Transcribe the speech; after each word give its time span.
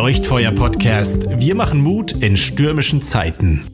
Leuchtfeuer-Podcast. 0.00 1.28
Wir 1.38 1.54
machen 1.54 1.82
Mut 1.82 2.12
in 2.12 2.38
stürmischen 2.38 3.02
Zeiten. 3.02 3.66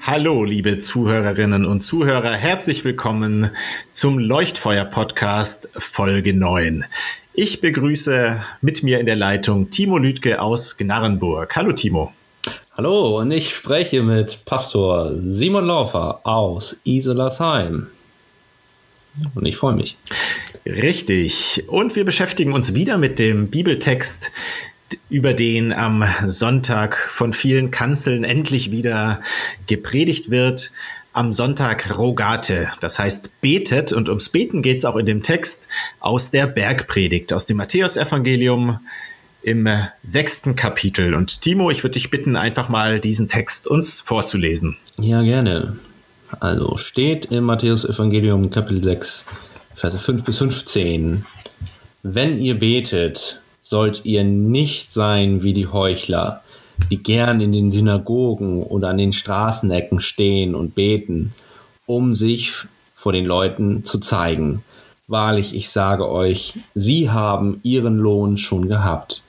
Hallo, 0.00 0.44
liebe 0.44 0.78
Zuhörerinnen 0.78 1.64
und 1.64 1.80
Zuhörer. 1.80 2.34
Herzlich 2.34 2.84
willkommen 2.84 3.50
zum 3.90 4.20
Leuchtfeuer-Podcast 4.20 5.70
Folge 5.74 6.34
9. 6.34 6.84
Ich 7.34 7.60
begrüße 7.60 8.44
mit 8.60 8.84
mir 8.84 9.00
in 9.00 9.06
der 9.06 9.16
Leitung 9.16 9.68
Timo 9.70 9.98
Lüdke 9.98 10.40
aus 10.40 10.76
Gnarrenburg. 10.76 11.56
Hallo, 11.56 11.72
Timo. 11.72 12.12
Hallo, 12.76 13.18
und 13.18 13.32
ich 13.32 13.52
spreche 13.52 14.04
mit 14.04 14.44
Pastor 14.44 15.14
Simon 15.26 15.64
Laufer 15.64 16.20
aus 16.22 16.80
Iselasheim. 16.84 17.88
Und 19.34 19.46
ich 19.46 19.56
freue 19.56 19.74
mich. 19.74 19.96
Richtig. 20.64 21.64
Und 21.66 21.96
wir 21.96 22.04
beschäftigen 22.04 22.52
uns 22.52 22.72
wieder 22.74 22.98
mit 22.98 23.18
dem 23.18 23.48
Bibeltext, 23.48 24.30
über 25.08 25.34
den 25.34 25.72
am 25.72 26.04
Sonntag 26.26 26.96
von 26.96 27.32
vielen 27.32 27.70
Kanzeln 27.70 28.24
endlich 28.24 28.70
wieder 28.70 29.20
gepredigt 29.66 30.30
wird. 30.30 30.72
Am 31.12 31.32
Sonntag 31.32 31.96
Rogate, 31.96 32.68
das 32.80 32.98
heißt 32.98 33.40
betet. 33.40 33.92
Und 33.92 34.08
ums 34.08 34.28
Beten 34.28 34.62
geht 34.62 34.78
es 34.78 34.84
auch 34.84 34.96
in 34.96 35.06
dem 35.06 35.22
Text 35.22 35.68
aus 35.98 36.30
der 36.30 36.46
Bergpredigt, 36.46 37.32
aus 37.32 37.46
dem 37.46 37.56
Matthäusevangelium 37.56 38.80
im 39.42 39.68
sechsten 40.02 40.56
Kapitel. 40.56 41.14
Und 41.14 41.40
Timo, 41.40 41.70
ich 41.70 41.82
würde 41.82 41.94
dich 41.94 42.10
bitten, 42.10 42.36
einfach 42.36 42.68
mal 42.68 43.00
diesen 43.00 43.28
Text 43.28 43.66
uns 43.66 44.00
vorzulesen. 44.00 44.76
Ja, 44.98 45.22
gerne. 45.22 45.76
Also 46.40 46.76
steht 46.76 47.26
im 47.26 47.44
Matthäusevangelium 47.44 48.50
Kapitel 48.50 48.82
6, 48.82 49.24
Verse 49.76 49.98
5 49.98 50.24
bis 50.24 50.38
15. 50.38 51.24
Wenn 52.02 52.40
ihr 52.40 52.58
betet, 52.58 53.40
sollt 53.66 54.04
ihr 54.04 54.22
nicht 54.22 54.92
sein 54.92 55.42
wie 55.42 55.52
die 55.52 55.66
Heuchler, 55.66 56.40
die 56.88 56.98
gern 56.98 57.40
in 57.40 57.50
den 57.50 57.72
Synagogen 57.72 58.62
oder 58.62 58.90
an 58.90 58.98
den 58.98 59.12
Straßenecken 59.12 59.98
stehen 60.00 60.54
und 60.54 60.76
beten, 60.76 61.34
um 61.84 62.14
sich 62.14 62.52
vor 62.94 63.12
den 63.12 63.26
Leuten 63.26 63.84
zu 63.84 63.98
zeigen. 63.98 64.62
Wahrlich, 65.08 65.52
ich 65.52 65.68
sage 65.68 66.08
euch, 66.08 66.54
sie 66.76 67.10
haben 67.10 67.58
ihren 67.64 67.98
Lohn 67.98 68.36
schon 68.36 68.68
gehabt. 68.68 69.22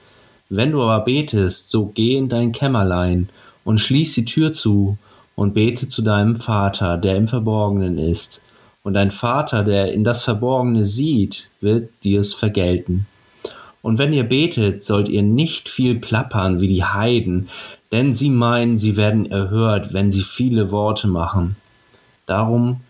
Wenn 0.50 0.72
du 0.72 0.84
aber 0.84 1.04
betest, 1.04 1.72
so 1.72 1.88
geh 1.88 2.16
in 2.16 2.30
dein 2.30 2.52
Kämmerlein 2.52 3.30
und 3.64 3.80
schließ 3.80 4.14
die 4.14 4.26
Tür 4.26 4.52
zu 4.52 5.00
und 5.36 5.56
bete 5.56 5.88
zu 5.88 6.04
deinem 6.04 6.36
Vater, 6.36 6.98
der 6.98 7.16
im 7.16 7.28
Verborgenen 7.28 7.98
ist. 7.98 8.42
Und 8.84 8.94
dein 8.94 9.10
Vater, 9.10 9.64
der 9.64 9.92
in 9.94 10.04
das 10.04 10.24
Verborgene 10.24 10.86
sieht, 10.86 11.50
wird 11.60 11.90
dir's 12.04 12.36
vergelten. 12.36 13.08
Und 13.82 13.98
wenn 13.98 14.14
ihr 14.14 14.24
betet, 14.24 14.84
sollt 14.84 15.08
ihr 15.08 15.22
nicht 15.24 15.70
viel 15.70 15.96
plappern 15.96 16.60
wie 16.62 16.68
die 16.68 16.84
Heiden, 16.84 17.50
denn 17.92 18.16
sie 18.16 18.30
meinen, 18.30 18.78
sie 18.78 18.98
werden 18.98 19.30
erhört, 19.32 19.94
wenn 19.94 20.12
sie 20.12 20.24
viele 20.24 20.72
Worte 20.72 21.08
machen. 21.08 21.56
Darum 22.26 22.82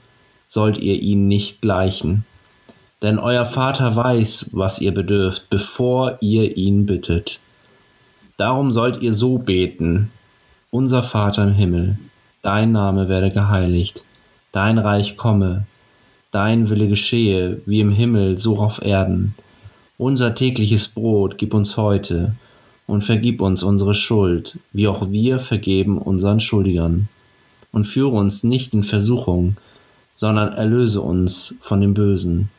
sollt 0.47 0.79
ihr 0.79 0.99
ihnen 0.99 1.27
nicht 1.27 1.61
gleichen. 1.61 2.25
Denn 3.01 3.19
euer 3.19 3.45
Vater 3.45 3.95
weiß, 3.95 4.49
was 4.53 4.79
ihr 4.79 4.93
bedürft, 4.93 5.49
bevor 5.49 6.17
ihr 6.19 6.57
ihn 6.57 6.87
bittet. 6.87 7.39
Darum 8.37 8.71
sollt 8.71 9.01
ihr 9.01 9.13
so 9.13 9.37
beten. 9.37 10.11
Unser 10.71 11.03
Vater 11.03 11.43
im 11.43 11.53
Himmel, 11.53 11.97
dein 12.41 12.71
Name 12.71 13.07
werde 13.07 13.31
geheiligt, 13.31 14.01
dein 14.51 14.77
Reich 14.77 15.15
komme, 15.15 15.65
dein 16.31 16.69
Wille 16.69 16.87
geschehe, 16.87 17.61
wie 17.65 17.79
im 17.79 17.91
Himmel, 17.91 18.37
so 18.37 18.57
auf 18.59 18.81
Erden. 18.81 19.33
Unser 19.99 20.35
tägliches 20.35 20.87
Brot 20.89 21.39
gib 21.39 21.55
uns 21.55 21.75
heute 21.75 22.35
und 22.85 23.03
vergib 23.03 23.41
uns 23.41 23.63
unsere 23.63 23.95
Schuld, 23.95 24.59
wie 24.71 24.87
auch 24.87 25.09
wir 25.09 25.39
vergeben 25.39 25.97
unseren 25.97 26.39
Schuldigern. 26.39 27.09
Und 27.71 27.85
führe 27.85 28.15
uns 28.15 28.43
nicht 28.43 28.73
in 28.73 28.83
Versuchung, 28.83 29.57
sondern 30.13 30.53
erlöse 30.53 31.01
uns 31.01 31.55
von 31.61 31.81
dem 31.81 31.95
Bösen. 31.95 32.49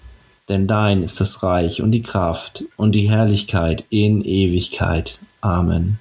Denn 0.49 0.67
dein 0.67 1.03
ist 1.03 1.21
das 1.21 1.43
Reich 1.45 1.81
und 1.81 1.93
die 1.93 2.03
Kraft 2.03 2.65
und 2.77 2.93
die 2.93 3.09
Herrlichkeit 3.09 3.85
in 3.89 4.25
Ewigkeit. 4.25 5.19
Amen. 5.41 5.99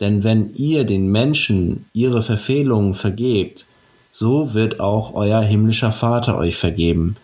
Denn 0.00 0.24
wenn 0.24 0.54
ihr 0.54 0.84
den 0.84 1.08
Menschen 1.08 1.84
ihre 1.92 2.22
Verfehlungen 2.22 2.94
vergebt, 2.94 3.66
so 4.12 4.54
wird 4.54 4.80
auch 4.80 5.14
euer 5.14 5.42
himmlischer 5.42 5.92
Vater 5.92 6.38
euch 6.38 6.56
vergeben. 6.56 7.16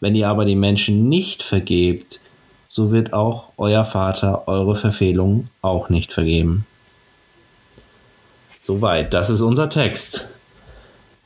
Wenn 0.00 0.16
ihr 0.16 0.28
aber 0.28 0.44
den 0.44 0.60
Menschen 0.60 1.08
nicht 1.08 1.42
vergebt, 1.42 2.20
so 2.74 2.90
wird 2.90 3.12
auch 3.12 3.50
euer 3.56 3.84
Vater 3.84 4.48
eure 4.48 4.74
Verfehlungen 4.74 5.48
auch 5.62 5.90
nicht 5.90 6.12
vergeben. 6.12 6.66
Soweit, 8.60 9.14
das 9.14 9.30
ist 9.30 9.42
unser 9.42 9.70
Text. 9.70 10.28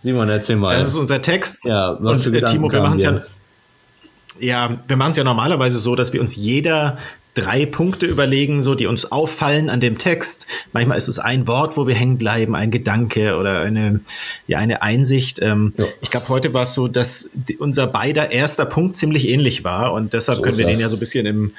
Simon, 0.03 0.29
erzähl 0.29 0.57
mal. 0.57 0.75
Das 0.75 0.87
ist 0.87 0.97
unser 0.97 1.23
Text. 1.23 1.65
Ja, 1.65 1.97
was 2.01 2.19
Und, 2.19 2.25
für 2.25 2.29
äh, 2.29 2.33
Gedanken 2.33 2.57
Timo, 2.57 2.71
wir 2.71 2.83
machen 2.83 2.99
es 2.99 3.05
ja, 3.05 3.23
ja, 4.39 4.79
wir 4.87 4.97
machen 4.99 5.13
es 5.13 5.17
ja 5.17 5.25
normalerweise 5.25 5.79
so, 5.79 5.97
dass 5.97 6.13
wir 6.13 6.21
uns 6.21 6.37
jeder 6.37 6.99
drei 7.41 7.67
Punkte 7.67 8.07
überlegen, 8.07 8.63
so 8.63 8.75
die 8.75 8.87
uns 8.87 9.11
auffallen 9.11 9.71
an 9.71 9.81
dem 9.81 9.99
Text. 9.99 10.47
Manchmal 10.73 10.99
ist 10.99 11.09
es 11.09 11.19
ein 11.19 11.47
Wort, 11.47 11.77
wo 11.77 11.87
wir 11.87 11.95
hängen 11.95 12.19
bleiben, 12.19 12.55
ein 12.55 12.71
Gedanke 12.71 13.37
oder 13.37 13.61
eine, 13.61 14.01
ja, 14.47 14.59
eine 14.59 14.83
Einsicht. 14.83 15.41
Ähm, 15.41 15.75
ja. 15.77 15.85
Ich 16.01 16.11
glaube, 16.11 16.29
heute 16.29 16.55
war 16.55 16.65
es 16.65 16.75
so, 16.75 16.89
dass 16.89 17.31
unser 17.59 17.87
beider 17.87 18.31
erster 18.31 18.67
Punkt 18.67 18.97
ziemlich 18.97 19.29
ähnlich 19.29 19.65
war 19.65 19.93
und 19.93 20.13
deshalb 20.13 20.37
so 20.37 20.43
können 20.43 20.59
wir 20.59 20.67
das. 20.67 20.75
den 20.75 20.81
ja 20.81 20.89
so 20.89 20.97
ein 20.97 21.01
bisschen 21.01 21.27
im, 21.27 21.53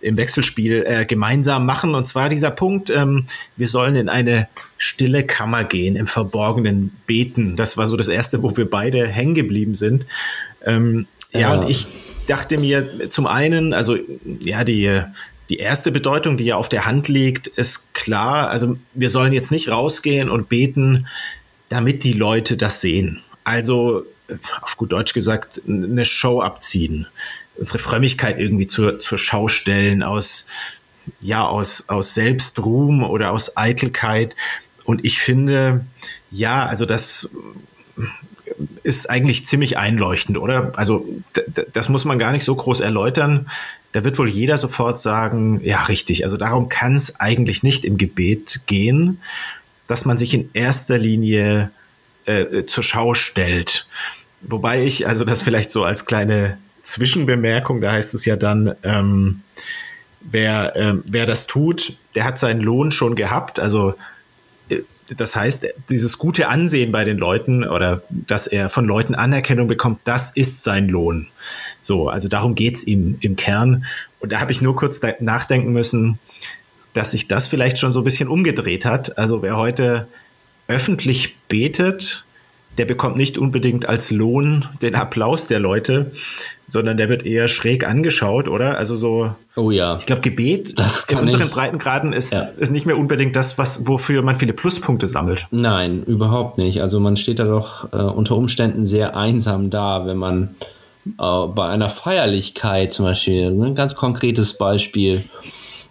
im 0.00 0.16
Wechselspiel 0.16 0.84
äh, 0.86 1.04
gemeinsam 1.04 1.66
machen. 1.66 1.94
Und 1.94 2.06
zwar 2.06 2.28
dieser 2.28 2.50
Punkt, 2.50 2.90
ähm, 2.90 3.26
wir 3.56 3.68
sollen 3.68 3.96
in 3.96 4.08
eine 4.08 4.48
stille 4.76 5.24
Kammer 5.24 5.64
gehen, 5.64 5.96
im 5.96 6.06
Verborgenen 6.06 6.96
beten. 7.06 7.56
Das 7.56 7.76
war 7.76 7.86
so 7.86 7.96
das 7.96 8.08
erste, 8.08 8.42
wo 8.42 8.56
wir 8.56 8.68
beide 8.68 9.06
hängen 9.06 9.34
geblieben 9.34 9.74
sind. 9.74 10.06
Ähm, 10.64 11.06
ja, 11.32 11.40
ja, 11.40 11.54
und 11.54 11.68
ich 11.68 11.86
dachte 12.26 12.58
mir 12.58 13.10
zum 13.10 13.26
einen, 13.26 13.72
also 13.72 13.96
ja, 14.40 14.64
die, 14.64 15.02
die 15.48 15.56
erste 15.56 15.90
Bedeutung, 15.90 16.36
die 16.36 16.44
ja 16.44 16.56
auf 16.56 16.68
der 16.68 16.86
Hand 16.86 17.08
liegt, 17.08 17.46
ist 17.46 17.94
klar. 17.94 18.50
Also 18.50 18.78
wir 18.94 19.08
sollen 19.08 19.32
jetzt 19.32 19.50
nicht 19.50 19.70
rausgehen 19.70 20.28
und 20.28 20.48
beten, 20.48 21.06
damit 21.68 22.04
die 22.04 22.12
Leute 22.12 22.56
das 22.56 22.80
sehen. 22.80 23.22
Also 23.44 24.04
auf 24.60 24.76
gut 24.76 24.92
Deutsch 24.92 25.14
gesagt, 25.14 25.62
eine 25.66 26.04
Show 26.04 26.42
abziehen, 26.42 27.06
unsere 27.56 27.78
Frömmigkeit 27.78 28.38
irgendwie 28.38 28.66
zur, 28.66 29.00
zur 29.00 29.18
Schau 29.18 29.48
stellen 29.48 30.02
aus, 30.02 30.48
ja, 31.20 31.46
aus, 31.46 31.88
aus 31.88 32.14
Selbstruhm 32.14 33.02
oder 33.02 33.32
aus 33.32 33.56
Eitelkeit. 33.56 34.36
Und 34.84 35.04
ich 35.04 35.18
finde, 35.18 35.84
ja, 36.30 36.66
also 36.66 36.84
das 36.84 37.30
ist 38.82 39.08
eigentlich 39.08 39.44
ziemlich 39.44 39.78
einleuchtend, 39.78 40.38
oder? 40.38 40.72
Also 40.76 41.06
das 41.72 41.88
muss 41.88 42.04
man 42.04 42.18
gar 42.18 42.32
nicht 42.32 42.44
so 42.44 42.54
groß 42.54 42.80
erläutern. 42.80 43.46
Da 43.92 44.04
wird 44.04 44.18
wohl 44.18 44.28
jeder 44.28 44.58
sofort 44.58 45.00
sagen, 45.00 45.60
ja, 45.62 45.82
richtig. 45.82 46.24
Also 46.24 46.36
darum 46.36 46.68
kann 46.68 46.94
es 46.94 47.20
eigentlich 47.20 47.62
nicht 47.62 47.84
im 47.84 47.98
Gebet 47.98 48.62
gehen, 48.66 49.20
dass 49.86 50.04
man 50.04 50.18
sich 50.18 50.34
in 50.34 50.50
erster 50.52 50.98
Linie 50.98 51.70
äh, 52.26 52.64
zur 52.66 52.84
Schau 52.84 53.14
stellt. 53.14 53.86
Wobei 54.42 54.84
ich, 54.84 55.06
also 55.06 55.24
das 55.24 55.42
vielleicht 55.42 55.70
so 55.70 55.84
als 55.84 56.04
kleine 56.04 56.58
Zwischenbemerkung, 56.82 57.80
da 57.80 57.92
heißt 57.92 58.14
es 58.14 58.24
ja 58.24 58.36
dann, 58.36 58.74
ähm, 58.82 59.40
wer, 60.20 60.76
äh, 60.76 60.94
wer 61.04 61.26
das 61.26 61.46
tut, 61.46 61.96
der 62.14 62.24
hat 62.24 62.38
seinen 62.38 62.60
Lohn 62.60 62.90
schon 62.90 63.14
gehabt. 63.16 63.58
Also 63.58 63.94
das 65.16 65.36
heißt, 65.36 65.66
dieses 65.88 66.18
gute 66.18 66.48
Ansehen 66.48 66.92
bei 66.92 67.04
den 67.04 67.18
Leuten 67.18 67.64
oder 67.64 68.02
dass 68.10 68.46
er 68.46 68.68
von 68.68 68.84
Leuten 68.84 69.14
Anerkennung 69.14 69.68
bekommt, 69.68 70.00
das 70.04 70.30
ist 70.30 70.62
sein 70.62 70.88
Lohn. 70.88 71.28
So, 71.80 72.08
also 72.08 72.28
darum 72.28 72.54
geht's 72.54 72.84
ihm 72.84 73.16
im 73.20 73.36
Kern. 73.36 73.84
Und 74.20 74.32
da 74.32 74.40
habe 74.40 74.52
ich 74.52 74.60
nur 74.60 74.76
kurz 74.76 75.00
nachdenken 75.20 75.72
müssen, 75.72 76.18
dass 76.92 77.12
sich 77.12 77.28
das 77.28 77.48
vielleicht 77.48 77.78
schon 77.78 77.92
so 77.92 78.00
ein 78.00 78.04
bisschen 78.04 78.28
umgedreht 78.28 78.84
hat. 78.84 79.16
Also 79.18 79.42
wer 79.42 79.56
heute 79.56 80.08
öffentlich 80.66 81.36
betet, 81.48 82.24
der 82.78 82.84
bekommt 82.84 83.16
nicht 83.16 83.36
unbedingt 83.36 83.88
als 83.88 84.10
Lohn 84.10 84.64
den 84.80 84.94
Applaus 84.94 85.48
der 85.48 85.58
Leute, 85.58 86.12
sondern 86.68 86.96
der 86.96 87.08
wird 87.08 87.26
eher 87.26 87.48
schräg 87.48 87.86
angeschaut, 87.86 88.48
oder? 88.48 88.78
Also 88.78 88.94
so. 88.94 89.32
Oh 89.56 89.70
ja. 89.70 89.96
Ich 89.98 90.06
glaube, 90.06 90.22
Gebet 90.22 90.78
das 90.78 91.04
in 91.08 91.18
unseren 91.18 91.48
ich. 91.48 91.52
Breitengraden 91.52 92.12
ist, 92.12 92.32
ja. 92.32 92.48
ist 92.56 92.70
nicht 92.70 92.86
mehr 92.86 92.96
unbedingt 92.96 93.34
das, 93.34 93.58
was, 93.58 93.86
wofür 93.86 94.22
man 94.22 94.36
viele 94.36 94.52
Pluspunkte 94.52 95.08
sammelt. 95.08 95.46
Nein, 95.50 96.04
überhaupt 96.04 96.58
nicht. 96.58 96.80
Also 96.80 97.00
man 97.00 97.16
steht 97.16 97.38
da 97.40 97.44
doch 97.44 97.92
äh, 97.92 97.96
unter 97.96 98.36
Umständen 98.36 98.86
sehr 98.86 99.16
einsam 99.16 99.70
da, 99.70 100.06
wenn 100.06 100.18
man 100.18 100.54
äh, 101.18 101.46
bei 101.46 101.68
einer 101.68 101.88
Feierlichkeit 101.88 102.92
zum 102.92 103.06
Beispiel, 103.06 103.50
ein 103.50 103.74
ganz 103.74 103.94
konkretes 103.94 104.56
Beispiel, 104.56 105.24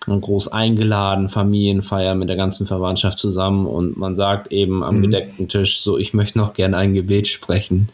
groß 0.07 0.47
eingeladen, 0.49 1.29
Familienfeier 1.29 2.15
mit 2.15 2.29
der 2.29 2.37
ganzen 2.37 2.65
Verwandtschaft 2.65 3.19
zusammen 3.19 3.65
und 3.67 3.97
man 3.97 4.15
sagt 4.15 4.51
eben 4.51 4.83
am 4.83 4.97
mhm. 4.97 5.01
gedeckten 5.03 5.47
Tisch 5.47 5.79
so, 5.79 5.97
ich 5.97 6.13
möchte 6.13 6.37
noch 6.37 6.53
gerne 6.53 6.77
ein 6.77 6.93
Gebet 6.93 7.27
sprechen, 7.27 7.89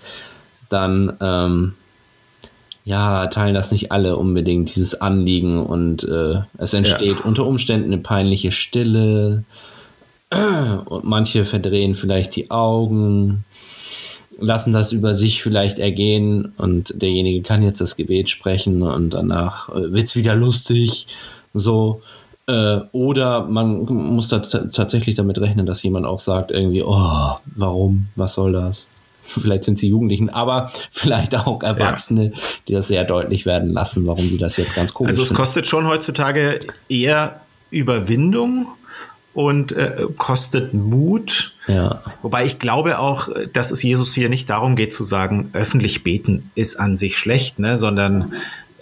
dann, 0.70 1.14
ähm, 1.20 1.74
ja, 2.86 3.28
teilen 3.28 3.56
das 3.56 3.72
nicht 3.72 3.92
alle 3.92 4.18
unbedingt, 4.18 4.76
dieses 4.76 5.00
Anliegen 5.00 5.66
und 5.66 6.04
äh, 6.04 6.42
es 6.58 6.74
entsteht 6.74 7.20
ja. 7.20 7.26
unter 7.26 7.46
Umständen 7.46 7.94
eine 7.94 8.02
peinliche 8.02 8.52
Stille 8.52 9.44
und 10.86 11.04
manche 11.04 11.46
verdrehen 11.46 11.96
vielleicht 11.96 12.36
die 12.36 12.52
Augen, 12.52 13.46
lassen 14.40 14.74
das 14.74 14.92
über 14.92 15.14
sich 15.14 15.44
vielleicht 15.44 15.80
ergehen 15.80 16.54
und 16.58 17.02
derjenige 17.02 17.42
kann 17.42 17.64
jetzt 17.64 17.82
das 17.82 17.96
Gebet 17.96 18.30
sprechen 18.30 18.82
und 18.82 19.12
danach 19.12 19.70
äh, 19.70 19.92
wird 19.94 20.08
es 20.08 20.16
wieder 20.16 20.36
lustig, 20.36 21.08
so. 21.54 22.02
Äh, 22.46 22.80
oder 22.92 23.46
man 23.46 23.86
muss 23.86 24.28
da 24.28 24.40
tatsächlich 24.40 25.16
damit 25.16 25.40
rechnen, 25.40 25.66
dass 25.66 25.82
jemand 25.82 26.06
auch 26.06 26.20
sagt 26.20 26.52
irgendwie, 26.52 26.84
oh, 26.84 27.38
warum, 27.46 28.08
was 28.16 28.34
soll 28.34 28.52
das? 28.52 28.88
Vielleicht 29.24 29.64
sind 29.64 29.78
sie 29.78 29.88
Jugendlichen, 29.88 30.30
aber 30.30 30.72
vielleicht 30.92 31.34
auch 31.36 31.64
Erwachsene, 31.64 32.26
ja. 32.26 32.32
die 32.68 32.74
das 32.74 32.90
sehr 32.90 33.06
deutlich 33.06 33.46
werden 33.46 33.72
lassen, 33.72 34.06
warum 34.06 34.30
sie 34.30 34.38
das 34.38 34.58
jetzt 34.58 34.76
ganz 34.76 34.94
komisch 34.94 35.12
Also 35.12 35.22
es 35.22 35.30
finden. 35.30 35.40
kostet 35.40 35.68
schon 35.68 35.88
heutzutage 35.88 36.60
eher 36.90 37.40
Überwindung 37.72 38.68
und 39.34 39.72
äh, 39.72 40.08
kostet 40.18 40.74
Mut. 40.74 41.54
Ja. 41.68 42.02
Wobei 42.22 42.46
ich 42.46 42.60
glaube 42.60 43.00
auch, 43.00 43.30
dass 43.54 43.72
es 43.72 43.82
Jesus 43.82 44.14
hier 44.14 44.30
nicht 44.30 44.50
darum 44.50 44.76
geht 44.76 44.94
zu 44.94 45.04
sagen, 45.04 45.50
öffentlich 45.54 46.04
beten 46.04 46.52
ist 46.56 46.76
an 46.76 46.96
sich 46.96 47.18
schlecht, 47.18 47.58
ne, 47.60 47.78
sondern 47.78 48.34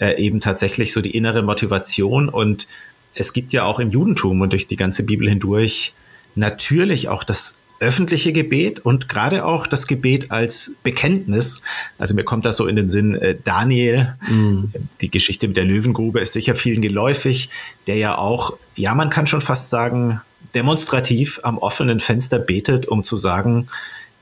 äh, 0.02 0.18
eben 0.18 0.42
tatsächlich 0.42 0.92
so 0.92 1.02
die 1.02 1.16
innere 1.16 1.44
Motivation. 1.44 2.28
Und 2.28 2.68
es 3.14 3.32
gibt 3.32 3.54
ja 3.54 3.64
auch 3.64 3.80
im 3.80 3.92
Judentum 3.92 4.42
und 4.42 4.52
durch 4.52 4.68
die 4.68 4.76
ganze 4.76 5.06
Bibel 5.06 5.30
hindurch 5.30 5.94
natürlich 6.36 7.08
auch 7.08 7.24
das 7.24 7.62
öffentliche 7.80 8.32
Gebet 8.32 8.80
und 8.80 9.10
gerade 9.10 9.44
auch 9.44 9.66
das 9.66 9.88
Gebet 9.88 10.30
als 10.30 10.78
Bekenntnis. 10.84 11.64
Also 11.98 12.14
mir 12.14 12.24
kommt 12.24 12.46
das 12.46 12.58
so 12.58 12.68
in 12.68 12.76
den 12.76 12.88
Sinn, 12.88 13.16
äh, 13.16 13.36
Daniel, 13.44 14.16
mm. 14.30 14.66
die 15.02 15.10
Geschichte 15.10 15.48
mit 15.48 15.58
der 15.58 15.66
Löwengrube 15.66 16.20
ist 16.20 16.34
sicher 16.34 16.54
vielen 16.54 16.82
geläufig, 16.82 17.50
der 17.88 17.96
ja 17.96 18.18
auch, 18.18 18.56
ja, 18.76 18.94
man 18.94 19.10
kann 19.10 19.26
schon 19.26 19.42
fast 19.42 19.70
sagen, 19.70 20.22
demonstrativ 20.54 21.40
am 21.44 21.58
offenen 21.58 22.00
Fenster 22.00 22.38
betet, 22.38 22.88
um 22.88 23.04
zu 23.04 23.18
sagen, 23.18 23.66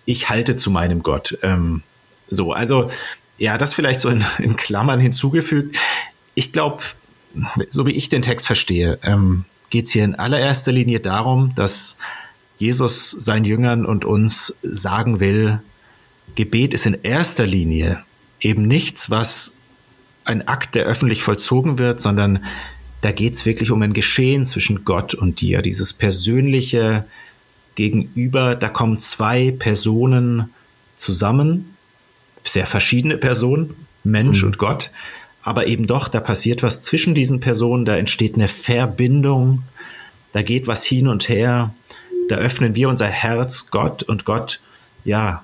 ich 0.05 0.29
halte 0.29 0.55
zu 0.55 0.71
meinem 0.71 1.03
Gott. 1.03 1.37
Ähm, 1.41 1.83
so, 2.29 2.53
also 2.53 2.89
ja, 3.39 3.57
das 3.57 3.73
vielleicht 3.73 4.01
so 4.01 4.09
in, 4.09 4.23
in 4.37 4.55
Klammern 4.55 4.99
hinzugefügt. 4.99 5.77
Ich 6.35 6.51
glaube, 6.51 6.83
so 7.69 7.85
wie 7.85 7.91
ich 7.91 8.09
den 8.09 8.21
Text 8.21 8.45
verstehe, 8.45 8.99
ähm, 9.03 9.45
geht 9.69 9.85
es 9.85 9.91
hier 9.91 10.03
in 10.03 10.15
allererster 10.15 10.71
Linie 10.71 10.99
darum, 10.99 11.53
dass 11.55 11.97
Jesus 12.57 13.11
seinen 13.11 13.45
Jüngern 13.45 13.85
und 13.85 14.05
uns 14.05 14.57
sagen 14.61 15.19
will, 15.19 15.61
Gebet 16.35 16.73
ist 16.73 16.85
in 16.85 16.97
erster 17.03 17.47
Linie 17.47 18.03
eben 18.41 18.67
nichts, 18.67 19.09
was 19.09 19.55
ein 20.25 20.47
Akt, 20.47 20.75
der 20.75 20.85
öffentlich 20.85 21.23
vollzogen 21.23 21.79
wird, 21.79 22.01
sondern 22.01 22.43
da 23.01 23.11
geht 23.11 23.33
es 23.33 23.45
wirklich 23.45 23.71
um 23.71 23.81
ein 23.81 23.93
Geschehen 23.93 24.45
zwischen 24.45 24.83
Gott 24.83 25.13
und 25.13 25.41
dir, 25.41 25.61
dieses 25.61 25.93
persönliche 25.93 27.05
Gegenüber. 27.75 28.55
Da 28.55 28.67
kommen 28.69 28.99
zwei 28.99 29.51
Personen 29.51 30.53
zusammen, 30.97 31.77
sehr 32.43 32.65
verschiedene 32.65 33.17
Personen, 33.17 33.75
Mensch 34.03 34.41
mhm. 34.41 34.47
und 34.47 34.57
Gott, 34.57 34.91
aber 35.41 35.67
eben 35.67 35.87
doch, 35.87 36.07
da 36.07 36.19
passiert 36.19 36.63
was 36.63 36.81
zwischen 36.81 37.15
diesen 37.15 37.39
Personen, 37.39 37.85
da 37.85 37.97
entsteht 37.97 38.35
eine 38.35 38.47
Verbindung, 38.47 39.63
da 40.33 40.41
geht 40.41 40.67
was 40.67 40.83
hin 40.85 41.07
und 41.07 41.29
her 41.29 41.73
da 42.29 42.35
öffnen 42.35 42.75
wir 42.75 42.87
unser 42.89 43.07
Herz 43.07 43.71
Gott 43.71 44.03
und 44.03 44.23
Gott, 44.23 44.59
ja, 45.03 45.43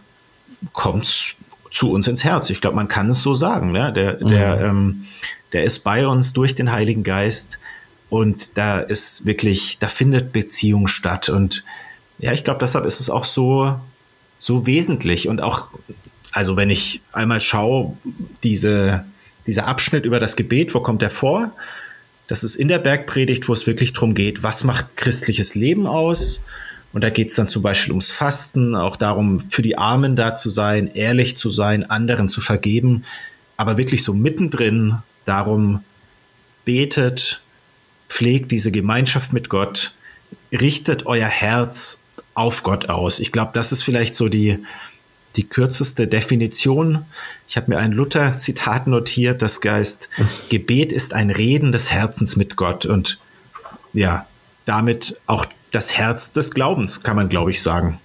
kommt 0.72 1.36
zu 1.72 1.92
uns 1.92 2.08
ins 2.08 2.24
Herz. 2.24 2.50
Ich 2.50 2.62
glaube, 2.62 2.76
man 2.76 2.88
kann 2.88 3.10
es 3.10 3.22
so 3.22 3.36
sagen. 3.36 3.72
Ne? 3.72 3.92
Der, 3.92 4.24
mhm. 4.24 4.30
der, 4.30 4.62
ähm, 4.62 5.06
der 5.52 5.64
ist 5.64 5.80
bei 5.80 6.08
uns 6.08 6.32
durch 6.32 6.56
den 6.56 6.72
Heiligen 6.72 7.04
Geist 7.04 7.60
und 8.10 8.58
da 8.58 8.80
ist 8.80 9.26
wirklich, 9.26 9.80
da 9.80 9.88
findet 9.88 10.32
Beziehung 10.32 10.88
statt. 10.88 11.28
Und 11.28 11.64
ja, 12.20 12.32
ich 12.32 12.44
glaube, 12.44 12.60
deshalb 12.60 12.86
ist 12.86 13.00
es 13.00 13.10
auch 13.10 13.26
so, 13.26 13.78
so 14.38 14.68
wesentlich. 14.68 15.28
Und 15.28 15.42
auch, 15.42 15.68
also 16.36 16.58
wenn 16.58 16.70
ich 16.70 17.02
einmal 17.14 17.40
schaue, 17.40 17.96
diese, 18.44 19.06
dieser 19.48 19.68
Abschnitt 19.68 20.04
über 20.04 20.20
das 20.20 20.36
Gebet, 20.36 20.76
wo 20.76 20.82
kommt 20.82 21.02
der 21.02 21.10
vor? 21.10 21.54
Das 22.28 22.44
ist 22.44 22.58
in 22.58 22.68
der 22.68 22.80
Bergpredigt, 22.80 23.48
wo 23.48 23.54
es 23.54 23.66
wirklich 23.68 23.94
darum 23.94 24.16
geht, 24.16 24.44
was 24.44 24.66
macht 24.66 24.98
christliches 24.98 25.56
Leben 25.56 25.88
aus? 25.88 26.44
Und 26.92 27.06
da 27.06 27.10
geht 27.10 27.30
es 27.30 27.36
dann 27.36 27.48
zum 27.48 27.62
Beispiel 27.62 27.94
ums 27.94 28.12
Fasten, 28.12 28.76
auch 28.76 28.98
darum, 28.98 29.50
für 29.50 29.62
die 29.62 29.78
Armen 29.78 30.18
da 30.18 30.36
zu 30.36 30.50
sein, 30.50 30.94
ehrlich 30.94 31.38
zu 31.38 31.48
sein, 31.48 31.90
anderen 31.90 32.28
zu 32.28 32.42
vergeben. 32.42 33.06
Aber 33.56 33.78
wirklich 33.78 34.04
so 34.04 34.14
mittendrin 34.14 34.98
darum, 35.24 35.86
betet, 36.66 37.42
pflegt 38.10 38.52
diese 38.52 38.74
Gemeinschaft 38.74 39.32
mit 39.32 39.48
Gott, 39.48 39.94
richtet 40.52 41.06
euer 41.06 41.30
Herz 41.30 42.04
auf 42.34 42.64
Gott 42.64 42.90
aus. 42.90 43.22
Ich 43.22 43.32
glaube, 43.32 43.52
das 43.54 43.72
ist 43.72 43.84
vielleicht 43.84 44.16
so 44.16 44.28
die, 44.28 44.60
die 45.36 45.48
kürzeste 45.48 46.08
Definition. 46.08 47.06
Ich 47.48 47.58
habe 47.58 47.72
mir 47.72 47.78
ein 47.78 47.92
Luther-Zitat 47.92 48.88
notiert, 48.88 49.42
das 49.42 49.62
Geist, 49.62 50.10
Gebet 50.50 50.92
ist 50.92 51.14
ein 51.14 51.30
Reden 51.30 51.72
des 51.72 51.92
Herzens 51.92 52.36
mit 52.36 52.56
Gott 52.56 52.86
und 52.86 53.20
ja, 53.94 54.26
damit 54.66 55.20
auch 55.26 55.46
das 55.72 55.98
Herz 55.98 56.32
des 56.32 56.52
Glaubens, 56.52 57.04
kann 57.04 57.16
man, 57.16 57.30
glaube 57.30 57.52
ich, 57.52 57.62
sagen. 57.62 58.00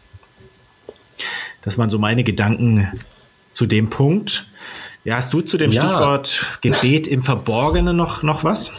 Das 1.62 1.78
waren 1.78 1.90
so 1.90 1.98
meine 1.98 2.24
Gedanken 2.24 2.90
zu 3.52 3.66
dem 3.66 3.90
Punkt. 3.90 4.46
Ja, 5.04 5.16
hast 5.16 5.32
du 5.32 5.40
zu 5.40 5.56
dem 5.56 5.70
ja. 5.70 5.82
Stichwort 5.82 6.58
Gebet 6.60 7.06
im 7.06 7.22
Verborgenen 7.22 7.96
noch, 7.96 8.22
noch 8.22 8.44
was? 8.44 8.72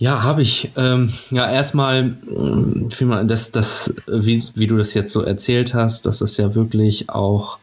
Ja, 0.00 0.22
habe 0.22 0.40
ich. 0.40 0.70
Ähm, 0.76 1.12
ja, 1.30 1.48
erstmal, 1.48 2.16
äh, 2.26 3.26
das, 3.26 3.52
das, 3.52 3.94
wie, 4.06 4.42
wie 4.54 4.66
du 4.66 4.78
das 4.78 4.94
jetzt 4.94 5.12
so 5.12 5.20
erzählt 5.20 5.74
hast, 5.74 6.06
dass 6.06 6.20
das 6.20 6.38
ja 6.38 6.54
wirklich 6.54 7.10
auch 7.10 7.58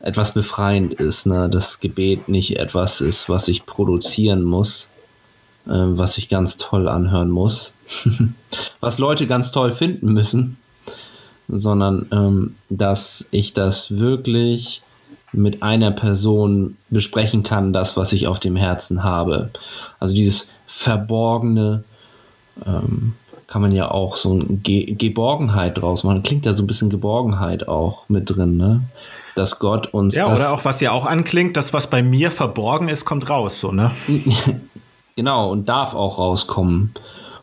etwas 0.00 0.34
befreiend 0.34 0.94
ist, 0.94 1.26
ne? 1.26 1.48
dass 1.48 1.78
Gebet 1.78 2.28
nicht 2.28 2.58
etwas 2.58 3.00
ist, 3.00 3.28
was 3.28 3.46
ich 3.46 3.64
produzieren 3.64 4.42
muss, 4.42 4.88
äh, 5.66 5.70
was 5.70 6.14
sich 6.14 6.28
ganz 6.28 6.56
toll 6.56 6.88
anhören 6.88 7.30
muss, 7.30 7.74
was 8.80 8.98
Leute 8.98 9.28
ganz 9.28 9.52
toll 9.52 9.70
finden 9.70 10.12
müssen, 10.12 10.56
sondern 11.46 12.06
ähm, 12.10 12.56
dass 12.70 13.28
ich 13.30 13.54
das 13.54 13.96
wirklich 13.98 14.82
mit 15.30 15.62
einer 15.62 15.92
Person 15.92 16.76
besprechen 16.90 17.44
kann, 17.44 17.72
das, 17.72 17.96
was 17.96 18.12
ich 18.12 18.26
auf 18.26 18.40
dem 18.40 18.56
Herzen 18.56 19.04
habe. 19.04 19.50
Also 20.00 20.12
dieses 20.12 20.50
Verborgene 20.78 21.82
ähm, 22.64 23.14
kann 23.48 23.62
man 23.62 23.72
ja 23.72 23.90
auch 23.90 24.16
so 24.16 24.32
ein 24.34 24.62
Ge 24.62 24.94
Geborgenheit 24.94 25.76
draus 25.76 26.04
machen. 26.04 26.22
Klingt 26.22 26.46
ja 26.46 26.54
so 26.54 26.62
ein 26.62 26.68
bisschen 26.68 26.88
Geborgenheit 26.88 27.66
auch 27.66 28.08
mit 28.08 28.30
drin, 28.30 28.56
ne? 28.56 28.82
Dass 29.34 29.58
Gott 29.58 29.92
uns. 29.92 30.14
Ja, 30.14 30.32
oder 30.32 30.52
auch 30.52 30.64
was 30.64 30.80
ja 30.80 30.92
auch 30.92 31.04
anklingt, 31.04 31.56
das, 31.56 31.72
was 31.72 31.90
bei 31.90 32.04
mir 32.04 32.30
verborgen 32.30 32.88
ist, 32.88 33.04
kommt 33.04 33.28
raus, 33.28 33.58
so, 33.58 33.72
ne? 33.72 33.90
genau, 35.16 35.50
und 35.50 35.68
darf 35.68 35.94
auch 35.94 36.18
rauskommen. 36.18 36.94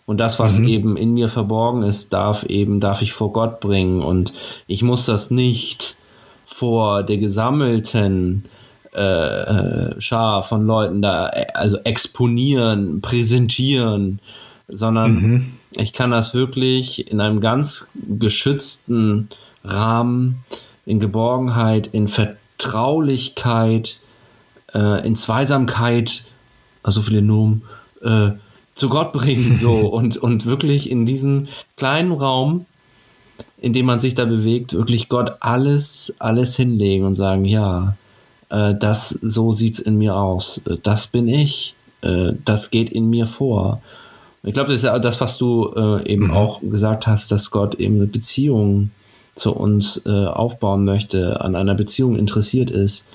Und 0.05 0.19
das, 0.19 0.39
was 0.39 0.59
mhm. 0.59 0.67
eben 0.69 0.97
in 0.97 1.13
mir 1.13 1.27
verborgen 1.27 1.83
ist, 1.83 2.13
darf 2.13 2.43
eben, 2.43 2.79
darf 2.79 3.01
ich 3.01 3.11
vor 3.11 3.33
Gott 3.33 3.59
bringen. 3.59 4.01
Und 4.01 4.31
ich 4.65 4.81
muss 4.81 5.05
das 5.05 5.29
nicht 5.29 5.97
vor 6.45 7.03
der 7.03 7.17
gesammelten 7.17 8.45
äh, 8.95 9.01
äh 9.01 10.01
Schar 10.01 10.43
von 10.43 10.65
Leuten 10.65 11.01
da, 11.01 11.25
also 11.53 11.77
exponieren, 11.83 13.01
präsentieren, 13.01 14.19
sondern 14.67 15.13
mhm. 15.13 15.53
ich 15.71 15.93
kann 15.93 16.11
das 16.11 16.33
wirklich 16.33 17.11
in 17.11 17.21
einem 17.21 17.41
ganz 17.41 17.91
geschützten 18.19 19.29
Rahmen, 19.63 20.43
in 20.85 20.99
Geborgenheit, 20.99 21.87
in 21.87 22.07
Vertraulichkeit, 22.07 23.99
äh, 24.73 25.05
in 25.05 25.15
Zweisamkeit, 25.15 26.25
also 26.83 27.01
viele 27.01 27.21
Nomen, 27.21 27.63
äh, 28.01 28.31
zu 28.73 28.89
Gott 28.89 29.13
bringen 29.13 29.55
so 29.55 29.73
und, 29.91 30.17
und 30.17 30.45
wirklich 30.45 30.89
in 30.89 31.05
diesem 31.05 31.47
kleinen 31.77 32.11
Raum, 32.11 32.65
in 33.57 33.73
dem 33.73 33.85
man 33.85 33.99
sich 33.99 34.15
da 34.15 34.25
bewegt, 34.25 34.73
wirklich 34.73 35.09
Gott 35.09 35.37
alles, 35.39 36.15
alles 36.19 36.55
hinlegen 36.55 37.05
und 37.05 37.15
sagen, 37.15 37.45
ja, 37.45 37.95
äh, 38.49 38.75
das, 38.75 39.09
so 39.09 39.53
sieht's 39.53 39.79
in 39.79 39.97
mir 39.97 40.15
aus, 40.15 40.61
äh, 40.65 40.77
das 40.81 41.07
bin 41.07 41.27
ich, 41.27 41.75
äh, 42.01 42.33
das 42.43 42.71
geht 42.71 42.89
in 42.89 43.09
mir 43.09 43.27
vor. 43.27 43.81
Ich 44.43 44.53
glaube, 44.53 44.69
das 44.69 44.77
ist 44.77 44.83
ja 44.83 44.99
das, 44.99 45.19
was 45.21 45.37
du 45.37 45.73
äh, 45.75 46.11
eben 46.11 46.25
mhm. 46.25 46.31
auch 46.31 46.61
gesagt 46.61 47.07
hast, 47.07 47.31
dass 47.31 47.51
Gott 47.51 47.75
eben 47.75 47.95
eine 47.95 48.07
Beziehung 48.07 48.91
zu 49.33 49.53
uns 49.53 50.05
äh, 50.05 50.09
aufbauen 50.09 50.85
möchte, 50.85 51.41
an 51.41 51.55
einer 51.55 51.75
Beziehung 51.75 52.15
interessiert 52.15 52.69
ist 52.69 53.09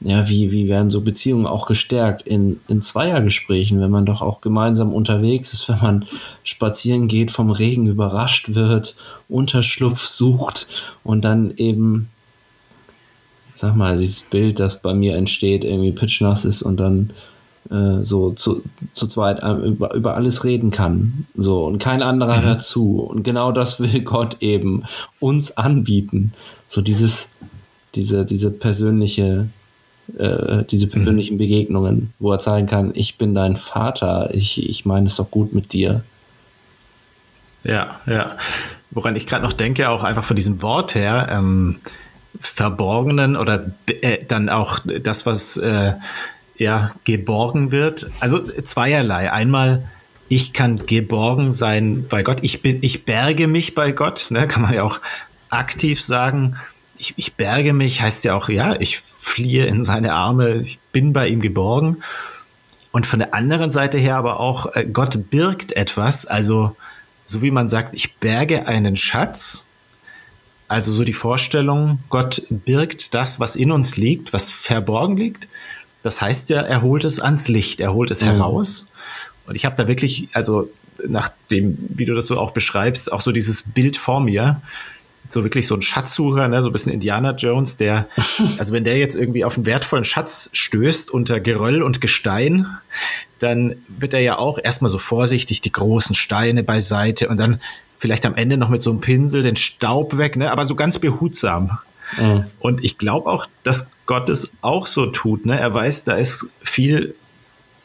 ja, 0.00 0.28
wie, 0.28 0.52
wie 0.52 0.68
werden 0.68 0.90
so 0.90 1.00
Beziehungen 1.00 1.46
auch 1.46 1.66
gestärkt 1.66 2.22
in, 2.22 2.60
in 2.68 2.82
Zweiergesprächen, 2.82 3.80
wenn 3.80 3.90
man 3.90 4.04
doch 4.04 4.20
auch 4.20 4.42
gemeinsam 4.42 4.92
unterwegs 4.92 5.54
ist, 5.54 5.68
wenn 5.68 5.78
man 5.80 6.04
spazieren 6.44 7.08
geht, 7.08 7.30
vom 7.30 7.50
Regen 7.50 7.86
überrascht 7.86 8.54
wird, 8.54 8.96
Unterschlupf 9.28 10.04
sucht 10.04 10.68
und 11.02 11.24
dann 11.24 11.54
eben 11.56 12.10
sag 13.56 13.74
mal, 13.74 13.98
dieses 13.98 14.22
Bild, 14.22 14.60
das 14.60 14.82
bei 14.82 14.94
mir 14.94 15.16
entsteht, 15.16 15.64
irgendwie 15.64 15.92
pitchnass 15.92 16.44
ist 16.44 16.62
und 16.62 16.78
dann 16.78 17.10
äh, 17.70 18.04
so 18.04 18.32
zu, 18.32 18.62
zu 18.92 19.06
zweit 19.06 19.42
äh, 19.42 19.52
über, 19.66 19.94
über 19.94 20.14
alles 20.14 20.44
reden 20.44 20.70
kann. 20.70 21.26
So, 21.34 21.64
und 21.64 21.78
kein 21.78 22.02
anderer 22.02 22.38
mhm. 22.38 22.44
hört 22.44 22.62
zu. 22.62 23.00
Und 23.00 23.22
genau 23.22 23.52
das 23.52 23.80
will 23.80 24.00
Gott 24.04 24.36
eben 24.40 24.84
uns 25.20 25.56
anbieten. 25.56 26.32
So 26.68 26.82
dieses, 26.82 27.30
diese, 27.94 28.26
diese 28.26 28.50
persönliche, 28.50 29.48
äh, 30.18 30.64
diese 30.64 30.86
persönlichen 30.86 31.34
mhm. 31.34 31.38
Begegnungen, 31.38 32.12
wo 32.18 32.32
er 32.32 32.38
zeigen 32.38 32.66
kann, 32.66 32.90
ich 32.94 33.16
bin 33.16 33.34
dein 33.34 33.56
Vater, 33.56 34.34
ich, 34.34 34.68
ich 34.68 34.84
meine 34.84 35.06
es 35.06 35.16
doch 35.16 35.30
gut 35.30 35.54
mit 35.54 35.72
dir. 35.72 36.02
Ja, 37.64 38.00
ja. 38.06 38.36
Woran 38.90 39.16
ich 39.16 39.26
gerade 39.26 39.42
noch 39.42 39.54
denke, 39.54 39.88
auch 39.88 40.04
einfach 40.04 40.24
von 40.24 40.36
diesem 40.36 40.62
Wort 40.62 40.94
her, 40.94 41.28
ähm, 41.30 41.76
Verborgenen 42.40 43.36
oder 43.36 43.70
äh, 43.86 44.18
dann 44.26 44.48
auch 44.48 44.80
das, 45.02 45.26
was 45.26 45.56
äh, 45.56 45.94
ja, 46.56 46.92
geborgen 47.04 47.70
wird. 47.70 48.10
Also 48.20 48.40
zweierlei. 48.40 49.30
Einmal, 49.30 49.88
ich 50.28 50.52
kann 50.52 50.86
geborgen 50.86 51.52
sein 51.52 52.06
bei 52.08 52.22
Gott. 52.22 52.38
Ich, 52.42 52.62
bin, 52.62 52.78
ich 52.82 53.04
berge 53.04 53.46
mich 53.46 53.74
bei 53.74 53.92
Gott. 53.92 54.26
Ne? 54.30 54.48
Kann 54.48 54.62
man 54.62 54.74
ja 54.74 54.82
auch 54.82 55.00
aktiv 55.50 56.02
sagen. 56.02 56.56
Ich, 56.98 57.14
ich 57.16 57.34
berge 57.34 57.72
mich 57.72 58.00
heißt 58.00 58.24
ja 58.24 58.34
auch, 58.34 58.48
ja, 58.48 58.74
ich 58.80 59.02
fliehe 59.20 59.66
in 59.66 59.84
seine 59.84 60.14
Arme. 60.14 60.56
Ich 60.56 60.78
bin 60.92 61.12
bei 61.12 61.28
ihm 61.28 61.40
geborgen. 61.40 62.02
Und 62.90 63.06
von 63.06 63.18
der 63.18 63.34
anderen 63.34 63.70
Seite 63.70 63.98
her 63.98 64.16
aber 64.16 64.40
auch, 64.40 64.74
äh, 64.74 64.86
Gott 64.86 65.30
birgt 65.30 65.72
etwas. 65.72 66.26
Also, 66.26 66.74
so 67.26 67.42
wie 67.42 67.50
man 67.50 67.68
sagt, 67.68 67.94
ich 67.94 68.16
berge 68.16 68.66
einen 68.66 68.96
Schatz. 68.96 69.66
Also 70.68 70.90
so 70.92 71.04
die 71.04 71.12
Vorstellung, 71.12 72.00
Gott 72.08 72.42
birgt 72.50 73.14
das, 73.14 73.38
was 73.38 73.56
in 73.56 73.70
uns 73.70 73.96
liegt, 73.96 74.32
was 74.32 74.50
verborgen 74.50 75.16
liegt. 75.16 75.48
Das 76.02 76.20
heißt 76.20 76.50
ja, 76.50 76.60
er 76.62 76.82
holt 76.82 77.04
es 77.04 77.20
ans 77.20 77.48
Licht, 77.48 77.80
er 77.80 77.92
holt 77.92 78.10
es 78.10 78.22
mhm. 78.22 78.26
heraus. 78.26 78.90
Und 79.46 79.54
ich 79.54 79.64
habe 79.64 79.76
da 79.76 79.86
wirklich, 79.88 80.28
also 80.32 80.70
nach 81.06 81.30
dem, 81.50 81.78
wie 81.90 82.04
du 82.04 82.14
das 82.14 82.26
so 82.26 82.38
auch 82.38 82.50
beschreibst, 82.50 83.12
auch 83.12 83.20
so 83.20 83.32
dieses 83.32 83.62
Bild 83.62 83.96
vor 83.96 84.20
mir, 84.20 84.60
so 85.28 85.42
wirklich 85.42 85.66
so 85.66 85.74
ein 85.74 85.82
Schatzsucher, 85.82 86.48
ne, 86.48 86.62
so 86.62 86.70
ein 86.70 86.72
bisschen 86.72 86.92
Indiana 86.92 87.32
Jones, 87.32 87.76
der, 87.76 88.08
also 88.58 88.72
wenn 88.72 88.84
der 88.84 88.98
jetzt 88.98 89.16
irgendwie 89.16 89.44
auf 89.44 89.56
einen 89.56 89.66
wertvollen 89.66 90.04
Schatz 90.04 90.50
stößt 90.52 91.10
unter 91.10 91.40
Geröll 91.40 91.82
und 91.82 92.00
Gestein, 92.00 92.66
dann 93.38 93.76
wird 93.88 94.14
er 94.14 94.20
ja 94.20 94.38
auch 94.38 94.58
erstmal 94.62 94.90
so 94.90 94.98
vorsichtig 94.98 95.60
die 95.60 95.72
großen 95.72 96.14
Steine 96.14 96.62
beiseite 96.62 97.28
und 97.28 97.36
dann 97.36 97.60
vielleicht 97.98 98.26
am 98.26 98.34
Ende 98.34 98.56
noch 98.56 98.68
mit 98.68 98.82
so 98.82 98.90
einem 98.90 99.00
Pinsel 99.00 99.42
den 99.42 99.56
Staub 99.56 100.18
weg, 100.18 100.36
ne, 100.36 100.50
aber 100.50 100.66
so 100.66 100.74
ganz 100.74 100.98
behutsam. 100.98 101.78
Mhm. 102.18 102.44
Und 102.60 102.84
ich 102.84 102.98
glaube 102.98 103.30
auch, 103.30 103.46
dass 103.62 103.90
Gott 104.06 104.28
es 104.28 104.52
auch 104.60 104.86
so 104.86 105.06
tut. 105.06 105.46
Ne? 105.46 105.58
Er 105.58 105.72
weiß, 105.74 106.04
da 106.04 106.16
ist 106.16 106.50
viel 106.62 107.14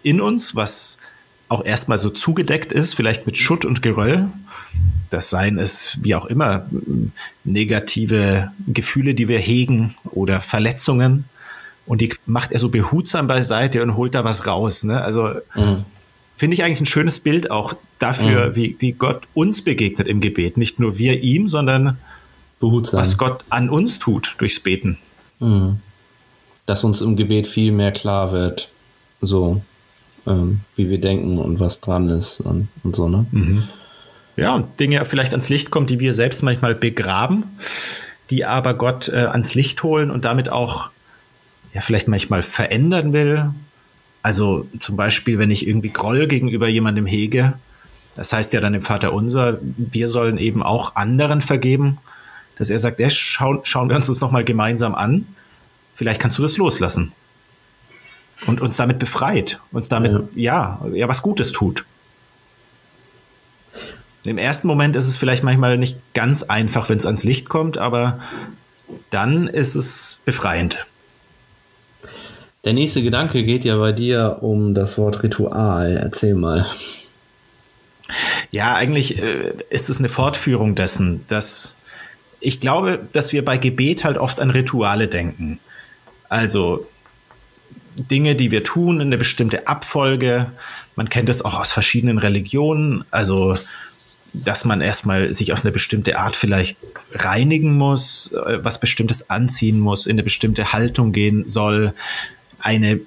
in 0.03 0.21
uns, 0.21 0.55
was 0.55 0.99
auch 1.49 1.65
erstmal 1.65 1.97
so 1.97 2.09
zugedeckt 2.09 2.71
ist, 2.71 2.93
vielleicht 2.93 3.25
mit 3.25 3.37
Schutt 3.37 3.65
und 3.65 3.81
Geröll. 3.81 4.29
Das 5.09 5.29
seien 5.29 5.59
es, 5.59 5.97
wie 6.01 6.15
auch 6.15 6.25
immer, 6.25 6.65
negative 7.43 8.51
Gefühle, 8.67 9.15
die 9.15 9.27
wir 9.27 9.39
hegen 9.39 9.95
oder 10.05 10.39
Verletzungen. 10.39 11.25
Und 11.85 11.99
die 11.99 12.13
macht 12.25 12.53
er 12.53 12.59
so 12.59 12.69
behutsam 12.69 13.27
beiseite 13.27 13.83
und 13.83 13.97
holt 13.97 14.15
da 14.15 14.23
was 14.23 14.47
raus. 14.47 14.83
Ne? 14.83 15.01
Also 15.03 15.33
mhm. 15.55 15.83
Finde 16.41 16.55
ich 16.55 16.63
eigentlich 16.63 16.81
ein 16.81 16.87
schönes 16.87 17.19
Bild 17.19 17.51
auch 17.51 17.75
dafür, 17.99 18.49
mhm. 18.49 18.55
wie, 18.55 18.75
wie 18.79 18.93
Gott 18.93 19.27
uns 19.35 19.61
begegnet 19.63 20.07
im 20.07 20.21
Gebet. 20.21 20.57
Nicht 20.57 20.79
nur 20.79 20.97
wir 20.97 21.21
ihm, 21.21 21.47
sondern 21.47 21.99
Behutsam. 22.59 22.99
was 22.99 23.19
Gott 23.19 23.43
an 23.49 23.69
uns 23.69 23.99
tut 23.99 24.33
durchs 24.39 24.59
Beten. 24.59 24.97
Mhm. 25.39 25.77
Dass 26.65 26.83
uns 26.83 26.99
im 27.01 27.15
Gebet 27.15 27.47
viel 27.47 27.71
mehr 27.71 27.91
klar 27.91 28.31
wird, 28.31 28.69
so 29.21 29.61
ähm, 30.25 30.61
wie 30.75 30.89
wir 30.89 30.99
denken 30.99 31.37
und 31.37 31.59
was 31.59 31.79
dran 31.79 32.09
ist 32.09 32.41
und, 32.41 32.69
und 32.83 32.95
so, 32.95 33.07
ne? 33.07 33.27
Mhm. 33.29 33.67
Ja, 34.35 34.55
und 34.55 34.79
Dinge 34.79 35.05
vielleicht 35.05 35.33
ans 35.33 35.49
Licht 35.49 35.69
kommen, 35.69 35.85
die 35.85 35.99
wir 35.99 36.15
selbst 36.15 36.41
manchmal 36.41 36.73
begraben, 36.73 37.43
die 38.31 38.45
aber 38.45 38.73
Gott 38.73 39.09
äh, 39.09 39.17
ans 39.17 39.53
Licht 39.53 39.83
holen 39.83 40.09
und 40.09 40.25
damit 40.25 40.49
auch 40.49 40.89
ja 41.75 41.81
vielleicht 41.81 42.07
manchmal 42.07 42.41
verändern 42.41 43.13
will. 43.13 43.51
Also 44.21 44.67
zum 44.79 44.95
Beispiel, 44.95 45.39
wenn 45.39 45.51
ich 45.51 45.67
irgendwie 45.67 45.89
Groll 45.89 46.27
gegenüber 46.27 46.67
jemandem 46.67 47.05
hege, 47.05 47.53
das 48.15 48.33
heißt 48.33 48.53
ja 48.53 48.61
dann 48.61 48.73
im 48.73 48.81
Vater 48.81 49.13
unser, 49.13 49.59
wir 49.61 50.07
sollen 50.07 50.37
eben 50.37 50.61
auch 50.61 50.95
anderen 50.95 51.41
vergeben 51.41 51.97
dass 52.61 52.69
er 52.69 52.77
sagt, 52.77 52.99
ja, 52.99 53.09
schauen, 53.09 53.61
schauen 53.63 53.89
wir 53.89 53.95
uns 53.95 54.05
das 54.05 54.19
nochmal 54.19 54.43
gemeinsam 54.43 54.93
an. 54.93 55.25
Vielleicht 55.95 56.21
kannst 56.21 56.37
du 56.37 56.43
das 56.43 56.57
loslassen. 56.57 57.11
Und 58.45 58.61
uns 58.61 58.77
damit 58.77 58.99
befreit, 58.99 59.59
uns 59.71 59.89
damit, 59.89 60.11
ja, 60.35 60.79
ja, 60.83 60.87
ja 60.93 61.07
was 61.07 61.23
Gutes 61.23 61.51
tut. 61.51 61.85
Im 64.25 64.37
ersten 64.37 64.67
Moment 64.67 64.95
ist 64.95 65.07
es 65.07 65.17
vielleicht 65.17 65.41
manchmal 65.41 65.79
nicht 65.79 65.97
ganz 66.13 66.43
einfach, 66.43 66.87
wenn 66.87 66.99
es 66.99 67.07
ans 67.07 67.23
Licht 67.23 67.49
kommt, 67.49 67.79
aber 67.79 68.19
dann 69.09 69.47
ist 69.47 69.73
es 69.73 70.21
befreiend. 70.25 70.85
Der 72.63 72.73
nächste 72.73 73.01
Gedanke 73.01 73.43
geht 73.43 73.65
ja 73.65 73.77
bei 73.77 73.91
dir 73.91 74.37
um 74.41 74.75
das 74.75 74.97
Wort 74.97 75.23
Ritual. 75.23 75.97
Erzähl 75.97 76.35
mal. 76.35 76.67
Ja, 78.51 78.75
eigentlich 78.75 79.21
äh, 79.21 79.53
ist 79.69 79.89
es 79.89 79.99
eine 79.99 80.09
Fortführung 80.09 80.75
dessen, 80.75 81.25
dass 81.27 81.77
ich 82.39 82.59
glaube, 82.59 82.99
dass 83.13 83.33
wir 83.33 83.45
bei 83.45 83.57
Gebet 83.57 84.03
halt 84.03 84.17
oft 84.17 84.39
an 84.39 84.49
Rituale 84.49 85.07
denken. 85.07 85.59
Also 86.29 86.87
Dinge, 87.95 88.35
die 88.35 88.51
wir 88.51 88.63
tun, 88.63 88.95
in 88.95 89.07
eine 89.07 89.17
bestimmte 89.17 89.67
Abfolge. 89.67 90.51
Man 90.95 91.09
kennt 91.09 91.29
es 91.29 91.43
auch 91.43 91.59
aus 91.59 91.71
verschiedenen 91.71 92.17
Religionen. 92.17 93.05
Also, 93.11 93.57
dass 94.33 94.65
man 94.65 94.81
erstmal 94.81 95.33
sich 95.33 95.51
auf 95.51 95.63
eine 95.63 95.71
bestimmte 95.71 96.17
Art 96.17 96.35
vielleicht 96.35 96.77
reinigen 97.13 97.75
muss, 97.75 98.33
äh, 98.33 98.63
was 98.63 98.79
Bestimmtes 98.79 99.29
anziehen 99.31 99.79
muss, 99.79 100.05
in 100.05 100.13
eine 100.13 100.23
bestimmte 100.23 100.73
Haltung 100.73 101.11
gehen 101.11 101.49
soll, 101.49 101.93
eine 102.61 102.99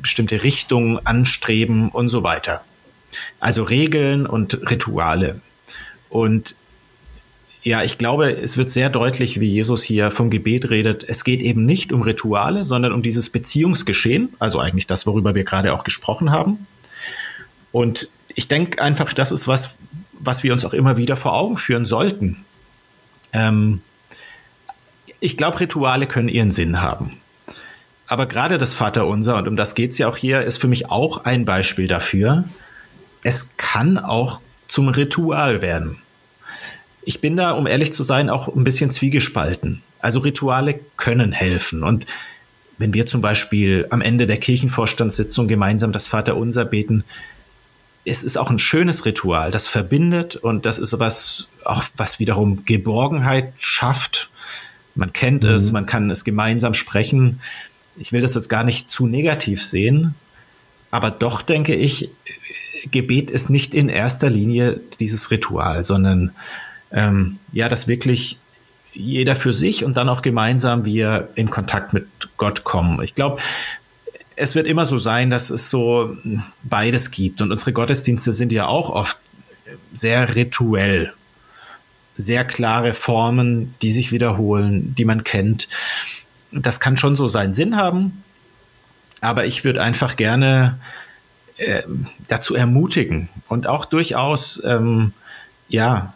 bestimmte 0.00 0.42
Richtung 0.42 0.98
anstreben 1.06 1.90
und 1.90 2.08
so 2.08 2.22
weiter. 2.22 2.64
Also 3.40 3.62
Regeln 3.62 4.26
und 4.26 4.70
Rituale. 4.70 5.40
Und 6.08 6.56
ja, 7.62 7.82
ich 7.82 7.96
glaube, 7.96 8.30
es 8.30 8.58
wird 8.58 8.68
sehr 8.68 8.90
deutlich, 8.90 9.40
wie 9.40 9.48
Jesus 9.48 9.82
hier 9.82 10.10
vom 10.10 10.28
Gebet 10.28 10.68
redet. 10.68 11.04
Es 11.08 11.24
geht 11.24 11.40
eben 11.40 11.64
nicht 11.64 11.92
um 11.92 12.02
Rituale, 12.02 12.66
sondern 12.66 12.92
um 12.92 13.00
dieses 13.00 13.30
Beziehungsgeschehen, 13.30 14.34
also 14.38 14.60
eigentlich 14.60 14.86
das, 14.86 15.06
worüber 15.06 15.34
wir 15.34 15.44
gerade 15.44 15.72
auch 15.72 15.82
gesprochen 15.82 16.30
haben. 16.30 16.66
Und 17.72 18.08
ich 18.34 18.48
denke 18.48 18.82
einfach, 18.82 19.14
das 19.14 19.32
ist 19.32 19.48
was, 19.48 19.78
was 20.12 20.42
wir 20.42 20.52
uns 20.52 20.64
auch 20.64 20.74
immer 20.74 20.96
wieder 20.98 21.16
vor 21.16 21.32
Augen 21.34 21.56
führen 21.56 21.86
sollten. 21.86 22.44
Ähm, 23.32 23.80
ich 25.20 25.38
glaube, 25.38 25.60
Rituale 25.60 26.06
können 26.06 26.28
ihren 26.28 26.50
Sinn 26.50 26.82
haben. 26.82 27.16
Aber 28.06 28.26
gerade 28.26 28.58
das 28.58 28.74
Vaterunser, 28.74 29.36
und 29.36 29.48
um 29.48 29.56
das 29.56 29.74
geht 29.74 29.92
es 29.92 29.98
ja 29.98 30.08
auch 30.08 30.16
hier, 30.16 30.42
ist 30.42 30.58
für 30.58 30.68
mich 30.68 30.90
auch 30.90 31.24
ein 31.24 31.44
Beispiel 31.44 31.88
dafür. 31.88 32.44
Es 33.22 33.56
kann 33.56 33.98
auch 33.98 34.40
zum 34.68 34.88
Ritual 34.88 35.62
werden 35.62 35.98
ich 37.06 37.20
bin 37.20 37.36
da, 37.36 37.52
um 37.52 37.66
ehrlich 37.66 37.92
zu 37.92 38.02
sein, 38.02 38.30
auch 38.30 38.48
ein 38.54 38.64
bisschen 38.64 38.90
zwiegespalten. 38.90 39.82
Also 40.00 40.20
Rituale 40.20 40.80
können 40.96 41.32
helfen. 41.32 41.82
Und 41.82 42.06
wenn 42.78 42.92
wir 42.92 43.06
zum 43.06 43.20
Beispiel 43.20 43.86
am 43.90 44.00
Ende 44.00 44.26
der 44.26 44.38
Kirchenvorstandssitzung 44.38 45.48
gemeinsam 45.48 45.92
das 45.92 46.08
Vaterunser 46.08 46.64
beten, 46.64 47.04
es 48.04 48.22
ist 48.22 48.36
auch 48.36 48.50
ein 48.50 48.58
schönes 48.58 49.06
Ritual, 49.06 49.50
das 49.50 49.66
verbindet 49.66 50.36
und 50.36 50.66
das 50.66 50.78
ist 50.78 50.98
was, 50.98 51.48
auch 51.64 51.84
was 51.96 52.18
wiederum 52.18 52.64
Geborgenheit 52.66 53.54
schafft. 53.56 54.30
Man 54.94 55.12
kennt 55.12 55.44
mhm. 55.44 55.50
es, 55.50 55.72
man 55.72 55.86
kann 55.86 56.10
es 56.10 56.24
gemeinsam 56.24 56.74
sprechen. 56.74 57.40
Ich 57.96 58.12
will 58.12 58.20
das 58.20 58.34
jetzt 58.34 58.48
gar 58.48 58.64
nicht 58.64 58.90
zu 58.90 59.06
negativ 59.06 59.64
sehen, 59.64 60.14
aber 60.90 61.10
doch 61.10 61.42
denke 61.42 61.74
ich, 61.74 62.10
Gebet 62.90 63.30
ist 63.30 63.50
nicht 63.50 63.74
in 63.74 63.88
erster 63.88 64.30
Linie 64.30 64.80
dieses 65.00 65.30
Ritual, 65.30 65.84
sondern 65.84 66.32
ähm, 66.92 67.38
ja, 67.52 67.68
dass 67.68 67.88
wirklich 67.88 68.38
jeder 68.92 69.34
für 69.34 69.52
sich 69.52 69.84
und 69.84 69.96
dann 69.96 70.08
auch 70.08 70.22
gemeinsam 70.22 70.84
wir 70.84 71.28
in 71.34 71.50
Kontakt 71.50 71.92
mit 71.92 72.06
Gott 72.36 72.64
kommen. 72.64 73.02
Ich 73.02 73.14
glaube, 73.14 73.40
es 74.36 74.54
wird 74.54 74.66
immer 74.66 74.86
so 74.86 74.98
sein, 74.98 75.30
dass 75.30 75.50
es 75.50 75.70
so 75.70 76.16
beides 76.62 77.10
gibt. 77.10 77.40
Und 77.40 77.52
unsere 77.52 77.72
Gottesdienste 77.72 78.32
sind 78.32 78.52
ja 78.52 78.66
auch 78.66 78.90
oft 78.90 79.18
sehr 79.92 80.34
rituell. 80.34 81.12
Sehr 82.16 82.44
klare 82.44 82.94
Formen, 82.94 83.74
die 83.82 83.90
sich 83.90 84.12
wiederholen, 84.12 84.94
die 84.96 85.04
man 85.04 85.24
kennt. 85.24 85.68
Das 86.54 86.80
kann 86.80 86.96
schon 86.96 87.16
so 87.16 87.28
seinen 87.28 87.54
Sinn 87.54 87.76
haben. 87.76 88.22
Aber 89.20 89.46
ich 89.46 89.64
würde 89.64 89.82
einfach 89.82 90.16
gerne 90.16 90.78
äh, 91.56 91.82
dazu 92.28 92.54
ermutigen 92.54 93.28
und 93.48 93.66
auch 93.66 93.84
durchaus, 93.84 94.62
ähm, 94.64 95.12
ja, 95.68 96.14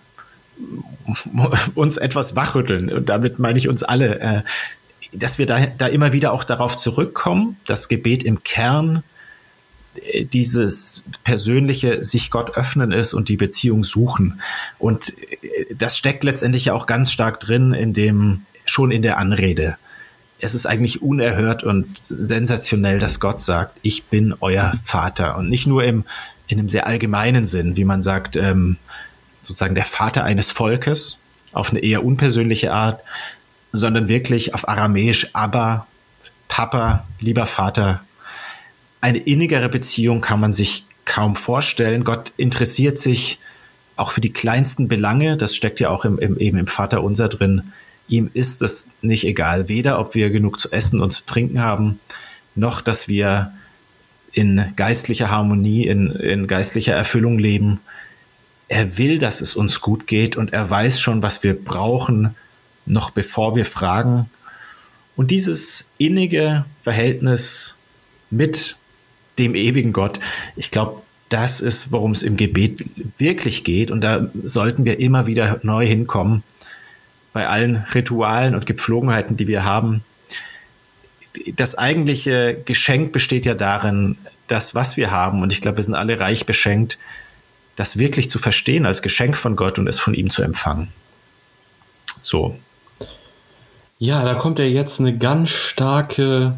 uns 1.74 1.96
etwas 1.96 2.36
wachrütteln. 2.36 2.92
Und 2.92 3.08
damit 3.08 3.38
meine 3.38 3.58
ich 3.58 3.68
uns 3.68 3.82
alle. 3.82 4.20
Äh, 4.20 4.42
dass 5.12 5.38
wir 5.38 5.46
da, 5.46 5.66
da 5.66 5.86
immer 5.86 6.12
wieder 6.12 6.32
auch 6.32 6.44
darauf 6.44 6.76
zurückkommen, 6.76 7.56
dass 7.66 7.88
Gebet 7.88 8.22
im 8.24 8.42
Kern 8.42 9.02
äh, 9.94 10.24
dieses 10.24 11.02
persönliche 11.24 12.04
sich 12.04 12.30
Gott 12.30 12.56
öffnen 12.56 12.92
ist 12.92 13.14
und 13.14 13.28
die 13.28 13.36
Beziehung 13.36 13.84
suchen. 13.84 14.40
Und 14.78 15.14
äh, 15.40 15.74
das 15.74 15.96
steckt 15.96 16.24
letztendlich 16.24 16.66
ja 16.66 16.74
auch 16.74 16.86
ganz 16.86 17.10
stark 17.10 17.40
drin 17.40 17.72
in 17.72 17.92
dem, 17.92 18.42
schon 18.64 18.90
in 18.90 19.02
der 19.02 19.18
Anrede. 19.18 19.76
Es 20.40 20.54
ist 20.54 20.66
eigentlich 20.66 21.02
unerhört 21.02 21.64
und 21.64 21.86
sensationell, 22.08 23.00
dass 23.00 23.20
Gott 23.20 23.40
sagt, 23.40 23.76
ich 23.82 24.04
bin 24.04 24.34
euer 24.40 24.72
Vater. 24.84 25.36
Und 25.36 25.48
nicht 25.48 25.66
nur 25.66 25.84
im, 25.84 26.04
in 26.46 26.58
einem 26.58 26.68
sehr 26.68 26.86
allgemeinen 26.86 27.44
Sinn, 27.44 27.76
wie 27.76 27.84
man 27.84 28.02
sagt, 28.02 28.36
ähm, 28.36 28.76
sozusagen 29.42 29.74
der 29.74 29.84
Vater 29.84 30.24
eines 30.24 30.50
Volkes, 30.50 31.18
auf 31.52 31.70
eine 31.70 31.80
eher 31.80 32.04
unpersönliche 32.04 32.72
Art, 32.72 33.00
sondern 33.72 34.08
wirklich 34.08 34.54
auf 34.54 34.68
Aramäisch 34.68 35.28
Abba, 35.32 35.86
Papa, 36.46 37.04
lieber 37.20 37.46
Vater. 37.46 38.02
Eine 39.00 39.18
innigere 39.18 39.68
Beziehung 39.68 40.20
kann 40.20 40.40
man 40.40 40.52
sich 40.52 40.86
kaum 41.04 41.36
vorstellen. 41.36 42.04
Gott 42.04 42.32
interessiert 42.36 42.98
sich 42.98 43.38
auch 43.96 44.10
für 44.10 44.20
die 44.20 44.32
kleinsten 44.32 44.88
Belange. 44.88 45.36
Das 45.36 45.56
steckt 45.56 45.80
ja 45.80 45.90
auch 45.90 46.04
im, 46.04 46.18
im, 46.18 46.38
eben 46.38 46.58
im 46.58 46.66
Vater 46.66 47.02
unser 47.02 47.28
drin. 47.28 47.72
Ihm 48.08 48.30
ist 48.32 48.62
es 48.62 48.88
nicht 49.02 49.24
egal, 49.24 49.68
weder 49.68 49.98
ob 50.00 50.14
wir 50.14 50.30
genug 50.30 50.58
zu 50.58 50.72
essen 50.72 51.00
und 51.00 51.10
zu 51.12 51.24
trinken 51.26 51.60
haben, 51.60 52.00
noch 52.54 52.80
dass 52.80 53.08
wir 53.08 53.52
in 54.32 54.72
geistlicher 54.76 55.30
Harmonie, 55.30 55.86
in, 55.86 56.10
in 56.10 56.46
geistlicher 56.46 56.94
Erfüllung 56.94 57.38
leben. 57.38 57.80
Er 58.68 58.98
will, 58.98 59.18
dass 59.18 59.40
es 59.40 59.56
uns 59.56 59.80
gut 59.80 60.06
geht 60.06 60.36
und 60.36 60.52
er 60.52 60.68
weiß 60.68 61.00
schon, 61.00 61.22
was 61.22 61.42
wir 61.42 61.54
brauchen, 61.54 62.34
noch 62.86 63.10
bevor 63.10 63.56
wir 63.56 63.64
fragen. 63.64 64.30
Und 65.16 65.30
dieses 65.30 65.92
innige 65.98 66.64
Verhältnis 66.82 67.76
mit 68.30 68.78
dem 69.38 69.54
ewigen 69.54 69.92
Gott, 69.92 70.20
ich 70.56 70.70
glaube, 70.70 71.02
das 71.28 71.60
ist, 71.60 71.92
worum 71.92 72.12
es 72.12 72.22
im 72.22 72.36
Gebet 72.36 72.84
wirklich 73.18 73.64
geht. 73.64 73.90
Und 73.90 74.00
da 74.00 74.30
sollten 74.44 74.84
wir 74.84 74.98
immer 75.00 75.26
wieder 75.26 75.60
neu 75.62 75.86
hinkommen. 75.86 76.42
Bei 77.38 77.46
allen 77.46 77.84
Ritualen 77.94 78.56
und 78.56 78.66
Gepflogenheiten, 78.66 79.36
die 79.36 79.46
wir 79.46 79.64
haben. 79.64 80.02
Das 81.54 81.78
eigentliche 81.78 82.60
Geschenk 82.64 83.12
besteht 83.12 83.46
ja 83.46 83.54
darin, 83.54 84.18
das, 84.48 84.74
was 84.74 84.96
wir 84.96 85.12
haben, 85.12 85.42
und 85.42 85.52
ich 85.52 85.60
glaube, 85.60 85.76
wir 85.76 85.84
sind 85.84 85.94
alle 85.94 86.18
reich 86.18 86.46
beschenkt, 86.46 86.98
das 87.76 87.96
wirklich 87.96 88.28
zu 88.28 88.40
verstehen 88.40 88.86
als 88.86 89.02
Geschenk 89.02 89.36
von 89.36 89.54
Gott 89.54 89.78
und 89.78 89.86
es 89.86 90.00
von 90.00 90.14
ihm 90.14 90.30
zu 90.30 90.42
empfangen. 90.42 90.88
So, 92.22 92.58
ja, 93.98 94.24
da 94.24 94.34
kommt 94.34 94.58
ja 94.58 94.64
jetzt 94.64 95.00
eine 95.00 95.16
ganz 95.16 95.50
starke 95.50 96.54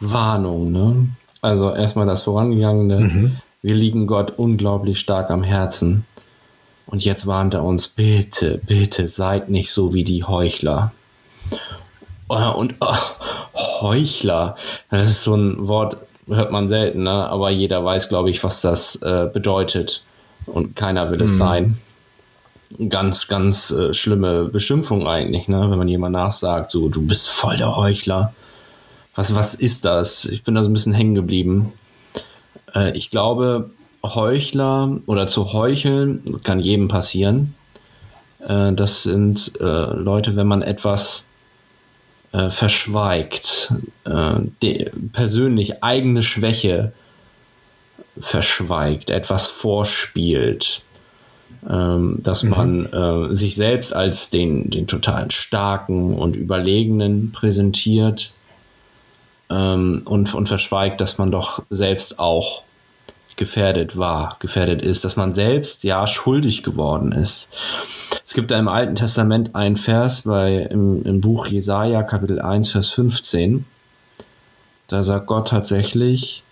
Warnung. 0.00 0.72
Ne? 0.72 1.08
Also 1.40 1.74
erstmal 1.74 2.06
das 2.06 2.22
vorangegangene. 2.22 3.00
Mhm. 3.00 3.36
Wir 3.62 3.74
liegen 3.74 4.06
Gott 4.06 4.34
unglaublich 4.36 4.98
stark 4.98 5.30
am 5.30 5.42
Herzen. 5.42 6.04
Und 6.88 7.04
jetzt 7.04 7.26
warnt 7.26 7.54
er 7.54 7.64
uns, 7.64 7.86
bitte, 7.86 8.60
bitte 8.66 9.08
seid 9.08 9.50
nicht 9.50 9.70
so 9.70 9.92
wie 9.92 10.04
die 10.04 10.24
Heuchler. 10.24 10.92
Oh, 12.28 12.52
und 12.56 12.74
oh, 12.80 12.96
Heuchler, 13.80 14.56
das 14.90 15.10
ist 15.10 15.24
so 15.24 15.34
ein 15.34 15.68
Wort, 15.68 15.98
hört 16.26 16.50
man 16.50 16.68
selten, 16.68 17.02
ne? 17.02 17.10
aber 17.10 17.50
jeder 17.50 17.84
weiß, 17.84 18.08
glaube 18.08 18.30
ich, 18.30 18.42
was 18.42 18.62
das 18.62 18.96
äh, 18.96 19.28
bedeutet. 19.32 20.02
Und 20.46 20.76
keiner 20.76 21.10
will 21.10 21.20
es 21.20 21.32
mhm. 21.32 21.38
sein 21.38 21.78
ganz, 22.88 23.28
ganz 23.28 23.70
äh, 23.70 23.94
schlimme 23.94 24.44
Beschimpfung 24.44 25.06
eigentlich, 25.06 25.48
ne? 25.48 25.70
wenn 25.70 25.78
man 25.78 25.88
jemand 25.88 26.14
nachsagt, 26.14 26.70
so, 26.70 26.88
du 26.88 27.06
bist 27.06 27.28
voll 27.28 27.56
der 27.56 27.76
Heuchler. 27.76 28.32
Was, 29.14 29.34
was 29.34 29.54
ist 29.54 29.84
das? 29.84 30.24
Ich 30.26 30.42
bin 30.42 30.54
da 30.54 30.62
so 30.62 30.68
ein 30.68 30.72
bisschen 30.72 30.94
hängen 30.94 31.14
geblieben. 31.14 31.72
Äh, 32.74 32.96
ich 32.96 33.10
glaube, 33.10 33.70
Heuchler 34.02 34.98
oder 35.06 35.26
zu 35.26 35.52
heucheln 35.52 36.40
kann 36.42 36.60
jedem 36.60 36.88
passieren. 36.88 37.54
Äh, 38.46 38.72
das 38.72 39.02
sind 39.02 39.52
äh, 39.60 39.64
Leute, 39.64 40.36
wenn 40.36 40.46
man 40.46 40.62
etwas 40.62 41.28
äh, 42.32 42.50
verschweigt, 42.50 43.72
äh, 44.04 44.90
persönlich 45.12 45.82
eigene 45.82 46.22
Schwäche 46.22 46.92
verschweigt, 48.20 49.10
etwas 49.10 49.46
vorspielt 49.46 50.82
ähm, 51.68 52.20
dass 52.22 52.42
mhm. 52.42 52.50
man 52.50 52.86
äh, 52.92 53.34
sich 53.34 53.56
selbst 53.56 53.94
als 53.94 54.30
den, 54.30 54.70
den 54.70 54.86
totalen 54.86 55.30
Starken 55.30 56.14
und 56.14 56.36
Überlegenen 56.36 57.32
präsentiert 57.32 58.32
ähm, 59.50 60.02
und, 60.04 60.34
und 60.34 60.48
verschweigt, 60.48 61.00
dass 61.00 61.18
man 61.18 61.30
doch 61.30 61.62
selbst 61.70 62.18
auch 62.18 62.62
gefährdet 63.38 63.96
war, 63.96 64.36
gefährdet 64.40 64.82
ist, 64.82 65.04
dass 65.04 65.16
man 65.16 65.32
selbst 65.32 65.84
ja 65.84 66.06
schuldig 66.06 66.62
geworden 66.62 67.12
ist. 67.12 67.48
Es 68.26 68.34
gibt 68.34 68.50
da 68.50 68.58
im 68.58 68.68
Alten 68.68 68.94
Testament 68.94 69.54
einen 69.54 69.78
Vers 69.78 70.22
bei, 70.22 70.68
im, 70.70 71.02
im 71.04 71.22
Buch 71.22 71.46
Jesaja, 71.46 72.02
Kapitel 72.02 72.40
1, 72.42 72.68
Vers 72.68 72.90
15. 72.90 73.64
Da 74.88 75.02
sagt 75.02 75.26
Gott 75.26 75.48
tatsächlich, 75.48 76.42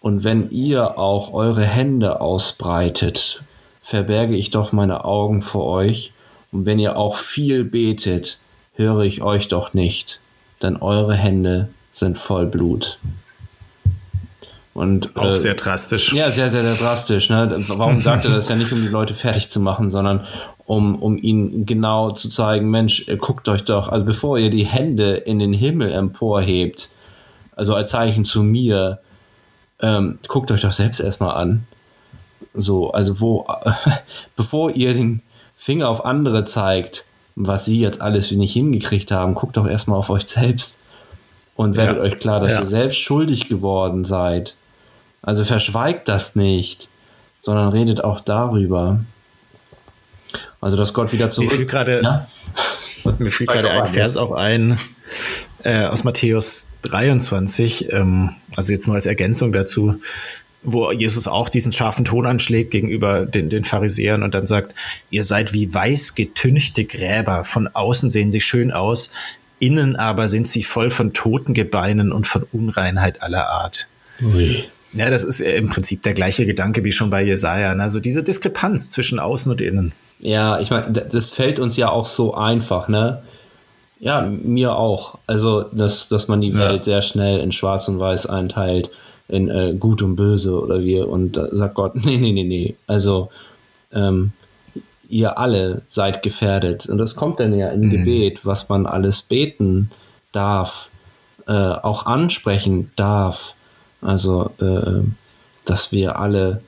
und 0.00 0.22
wenn 0.22 0.50
ihr 0.50 0.98
auch 0.98 1.32
eure 1.32 1.64
Hände 1.64 2.20
ausbreitet 2.20 3.42
verberge 3.82 4.36
ich 4.36 4.50
doch 4.50 4.72
meine 4.72 5.04
Augen 5.04 5.42
vor 5.42 5.66
euch, 5.66 6.12
und 6.52 6.66
wenn 6.66 6.78
ihr 6.78 6.96
auch 6.96 7.16
viel 7.16 7.64
betet, 7.64 8.38
höre 8.74 9.00
ich 9.00 9.22
euch 9.22 9.48
doch 9.48 9.74
nicht, 9.74 10.20
denn 10.62 10.76
eure 10.76 11.14
Hände 11.14 11.68
sind 11.90 12.18
voll 12.18 12.46
Blut. 12.46 12.98
Und, 14.74 15.16
auch 15.16 15.32
äh, 15.32 15.36
sehr 15.36 15.54
drastisch. 15.54 16.12
Ja, 16.12 16.30
sehr, 16.30 16.50
sehr, 16.50 16.62
sehr 16.62 16.74
drastisch. 16.74 17.28
Ne? 17.28 17.62
Warum 17.68 18.00
sagt 18.00 18.24
er 18.24 18.30
das 18.30 18.48
ja 18.48 18.56
nicht, 18.56 18.72
um 18.72 18.80
die 18.80 18.88
Leute 18.88 19.14
fertig 19.14 19.48
zu 19.48 19.60
machen, 19.60 19.90
sondern 19.90 20.20
um, 20.64 21.02
um 21.02 21.18
ihnen 21.18 21.66
genau 21.66 22.12
zu 22.12 22.28
zeigen, 22.28 22.70
Mensch, 22.70 23.06
guckt 23.18 23.48
euch 23.48 23.64
doch, 23.64 23.90
also 23.90 24.06
bevor 24.06 24.38
ihr 24.38 24.50
die 24.50 24.64
Hände 24.64 25.14
in 25.14 25.38
den 25.38 25.52
Himmel 25.52 25.92
emporhebt, 25.92 26.90
also 27.56 27.74
als 27.74 27.90
Zeichen 27.90 28.24
zu 28.24 28.42
mir, 28.42 29.00
ähm, 29.80 30.18
guckt 30.28 30.50
euch 30.50 30.62
doch 30.62 30.72
selbst 30.72 31.00
erstmal 31.00 31.36
an. 31.36 31.66
So, 32.54 32.92
also 32.92 33.20
wo, 33.20 33.46
bevor 34.36 34.70
ihr 34.70 34.94
den 34.94 35.20
Finger 35.56 35.88
auf 35.88 36.04
andere 36.04 36.44
zeigt, 36.44 37.04
was 37.34 37.64
sie 37.64 37.80
jetzt 37.80 38.00
alles 38.00 38.30
nicht 38.30 38.52
hingekriegt 38.52 39.10
haben, 39.10 39.34
guckt 39.34 39.56
doch 39.56 39.66
erstmal 39.66 39.98
auf 39.98 40.10
euch 40.10 40.26
selbst 40.26 40.80
und 41.56 41.76
werdet 41.76 41.98
ja. 41.98 42.02
euch 42.02 42.18
klar, 42.18 42.40
dass 42.40 42.54
ja. 42.54 42.60
ihr 42.60 42.66
selbst 42.66 42.98
schuldig 42.98 43.48
geworden 43.48 44.04
seid. 44.04 44.54
Also 45.22 45.44
verschweigt 45.44 46.08
das 46.08 46.36
nicht, 46.36 46.88
sondern 47.40 47.68
redet 47.68 48.02
auch 48.02 48.20
darüber. 48.20 49.00
Also, 50.60 50.76
dass 50.76 50.94
Gott 50.94 51.12
wieder 51.12 51.30
zurück. 51.30 51.50
Mir 51.50 51.56
fiel 51.56 51.66
gerade 51.66 52.02
ja? 52.02 52.28
mir 53.18 53.30
fiel 53.30 53.46
gerade 53.46 53.70
ein 53.70 53.86
Vers 53.86 54.16
auch 54.16 54.32
ein 54.32 54.78
äh, 55.62 55.86
aus 55.86 56.04
Matthäus 56.04 56.70
23, 56.82 57.92
ähm, 57.92 58.30
also 58.56 58.72
jetzt 58.72 58.86
nur 58.86 58.96
als 58.96 59.06
Ergänzung 59.06 59.52
dazu 59.52 60.00
wo 60.62 60.92
Jesus 60.92 61.26
auch 61.26 61.48
diesen 61.48 61.72
scharfen 61.72 62.04
Ton 62.04 62.26
anschlägt 62.26 62.70
gegenüber 62.70 63.26
den, 63.26 63.50
den 63.50 63.64
Pharisäern 63.64 64.22
und 64.22 64.34
dann 64.34 64.46
sagt, 64.46 64.74
ihr 65.10 65.24
seid 65.24 65.52
wie 65.52 65.72
weiß 65.72 66.14
getünchte 66.14 66.84
Gräber, 66.84 67.44
von 67.44 67.68
außen 67.68 68.10
sehen 68.10 68.30
sie 68.30 68.40
schön 68.40 68.70
aus, 68.70 69.10
innen 69.58 69.96
aber 69.96 70.28
sind 70.28 70.48
sie 70.48 70.62
voll 70.62 70.90
von 70.90 71.12
toten 71.12 71.54
Gebeinen 71.54 72.12
und 72.12 72.26
von 72.26 72.44
Unreinheit 72.52 73.22
aller 73.22 73.48
Art. 73.48 73.88
Ui. 74.22 74.64
Ja, 74.92 75.08
das 75.10 75.24
ist 75.24 75.40
im 75.40 75.68
Prinzip 75.68 76.02
der 76.02 76.14
gleiche 76.14 76.46
Gedanke 76.46 76.84
wie 76.84 76.92
schon 76.92 77.10
bei 77.10 77.22
Jesaja. 77.22 77.72
Also 77.72 78.00
diese 78.00 78.22
Diskrepanz 78.22 78.90
zwischen 78.90 79.18
außen 79.18 79.50
und 79.50 79.60
innen. 79.60 79.92
Ja, 80.20 80.60
ich 80.60 80.70
meine, 80.70 80.92
das 80.92 81.32
fällt 81.32 81.58
uns 81.58 81.76
ja 81.76 81.90
auch 81.90 82.06
so 82.06 82.34
einfach, 82.34 82.88
ne? 82.88 83.22
Ja, 83.98 84.22
mir 84.22 84.76
auch. 84.76 85.18
Also, 85.26 85.62
dass, 85.62 86.08
dass 86.08 86.28
man 86.28 86.40
die 86.40 86.54
Welt 86.54 86.78
ja. 86.78 86.94
sehr 86.94 87.02
schnell 87.02 87.38
in 87.38 87.52
Schwarz 87.52 87.88
und 87.88 88.00
Weiß 88.00 88.26
einteilt 88.26 88.90
in 89.28 89.48
äh, 89.48 89.74
Gut 89.78 90.02
und 90.02 90.16
Böse 90.16 90.60
oder 90.60 90.80
wie. 90.80 91.00
Und 91.00 91.36
da 91.36 91.48
sagt 91.52 91.74
Gott, 91.74 91.94
nee, 92.04 92.16
nee, 92.16 92.32
nee, 92.32 92.44
nee. 92.44 92.76
Also 92.86 93.30
ähm, 93.92 94.32
ihr 95.08 95.38
alle 95.38 95.82
seid 95.88 96.22
gefährdet. 96.22 96.86
Und 96.86 96.98
das 96.98 97.14
kommt 97.14 97.38
dann 97.40 97.56
ja 97.56 97.68
im 97.68 97.82
mhm. 97.82 97.90
Gebet, 97.90 98.44
was 98.44 98.68
man 98.68 98.86
alles 98.86 99.22
beten 99.22 99.90
darf, 100.32 100.88
äh, 101.46 101.52
auch 101.52 102.06
ansprechen 102.06 102.90
darf. 102.96 103.54
Also, 104.02 104.50
äh, 104.60 105.02
dass 105.64 105.92
wir 105.92 106.18
alle 106.18 106.62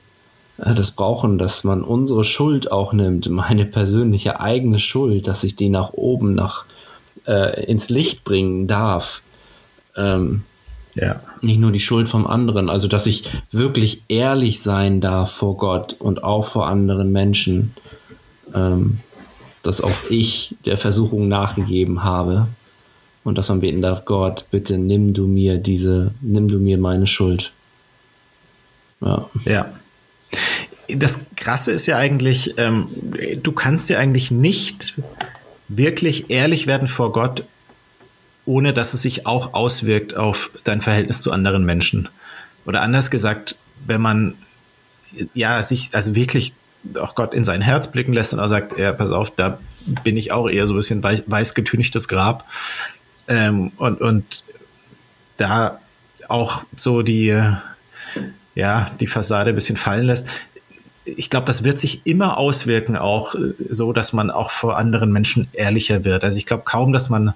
äh, 0.57 0.73
das 0.73 0.91
brauchen, 0.91 1.37
dass 1.37 1.63
man 1.63 1.83
unsere 1.83 2.23
Schuld 2.23 2.71
auch 2.71 2.93
nimmt, 2.93 3.29
meine 3.29 3.65
persönliche 3.65 4.39
eigene 4.39 4.79
Schuld, 4.79 5.27
dass 5.27 5.43
ich 5.43 5.55
die 5.55 5.69
nach 5.69 5.93
oben, 5.93 6.33
nach 6.33 6.65
äh, 7.27 7.65
ins 7.65 7.89
Licht 7.89 8.23
bringen 8.23 8.67
darf. 8.67 9.21
Ähm, 9.95 10.43
ja. 10.95 11.19
Nicht 11.41 11.59
nur 11.59 11.71
die 11.71 11.81
Schuld 11.81 12.07
vom 12.07 12.25
anderen. 12.25 12.69
Also, 12.69 12.87
dass 12.87 13.05
ich 13.05 13.29
wirklich 13.51 14.03
ehrlich 14.07 14.61
sein 14.61 15.01
darf 15.01 15.31
vor 15.31 15.57
Gott 15.57 15.95
und 15.99 16.23
auch 16.23 16.45
vor 16.45 16.67
anderen 16.67 17.11
Menschen. 17.11 17.75
Ähm, 18.53 18.99
dass 19.65 19.81
auch 19.81 20.09
ich 20.09 20.55
der 20.65 20.77
Versuchung 20.77 21.27
nachgegeben 21.27 22.03
habe. 22.03 22.47
Und 23.25 23.39
dass 23.39 23.49
man 23.49 23.59
beten 23.59 23.81
darf, 23.81 24.05
Gott, 24.05 24.45
bitte 24.51 24.77
nimm 24.77 25.13
du 25.13 25.27
mir 25.27 25.57
diese, 25.57 26.11
nimm 26.21 26.47
du 26.47 26.59
mir 26.59 26.77
meine 26.77 27.07
Schuld. 27.07 27.51
Ja. 29.01 29.29
Ja. 29.45 29.73
Das 30.87 31.25
Krasse 31.35 31.71
ist 31.71 31.87
ja 31.87 31.97
eigentlich, 31.97 32.53
ähm, 32.57 32.87
du 33.41 33.51
kannst 33.51 33.89
ja 33.89 33.97
eigentlich 33.97 34.29
nicht 34.29 34.93
wirklich 35.67 36.29
ehrlich 36.29 36.67
werden 36.67 36.87
vor 36.87 37.11
Gott, 37.11 37.45
ohne 38.45 38.73
dass 38.73 38.93
es 38.93 39.01
sich 39.01 39.25
auch 39.25 39.55
auswirkt 39.55 40.15
auf 40.15 40.51
dein 40.63 40.81
Verhältnis 40.81 41.23
zu 41.23 41.31
anderen 41.31 41.65
Menschen. 41.65 42.07
Oder 42.67 42.81
anders 42.81 43.09
gesagt, 43.09 43.55
wenn 43.87 44.01
man 44.01 44.35
ja 45.33 45.63
sich 45.63 45.89
also 45.93 46.13
wirklich 46.13 46.53
auch 46.99 47.15
Gott 47.15 47.33
in 47.33 47.43
sein 47.43 47.61
Herz 47.61 47.91
blicken 47.91 48.13
lässt 48.13 48.33
und 48.33 48.39
auch 48.39 48.47
sagt, 48.47 48.77
ja, 48.77 48.93
pass 48.93 49.11
auf, 49.11 49.31
da 49.31 49.57
bin 50.03 50.17
ich 50.17 50.31
auch 50.31 50.47
eher 50.47 50.67
so 50.67 50.73
ein 50.73 50.77
bisschen 50.77 51.01
weiß, 51.01 51.23
weißgetünchtes 51.25 52.07
Grab. 52.07 52.45
Ähm, 53.27 53.71
und, 53.77 54.01
und 54.01 54.43
da 55.37 55.79
auch 56.27 56.63
so 56.75 57.01
die, 57.01 57.39
ja, 58.55 58.91
die 58.99 59.07
Fassade 59.07 59.49
ein 59.49 59.55
bisschen 59.55 59.77
fallen 59.77 60.05
lässt. 60.05 60.27
Ich 61.03 61.29
glaube, 61.29 61.45
das 61.45 61.63
wird 61.63 61.77
sich 61.77 62.01
immer 62.05 62.37
auswirken, 62.37 62.95
auch 62.97 63.35
so, 63.69 63.93
dass 63.93 64.13
man 64.13 64.31
auch 64.31 64.49
vor 64.49 64.77
anderen 64.77 65.11
Menschen 65.11 65.47
ehrlicher 65.53 66.03
wird. 66.03 66.23
Also 66.23 66.37
ich 66.37 66.45
glaube 66.45 66.63
kaum, 66.65 66.93
dass 66.93 67.09
man 67.09 67.33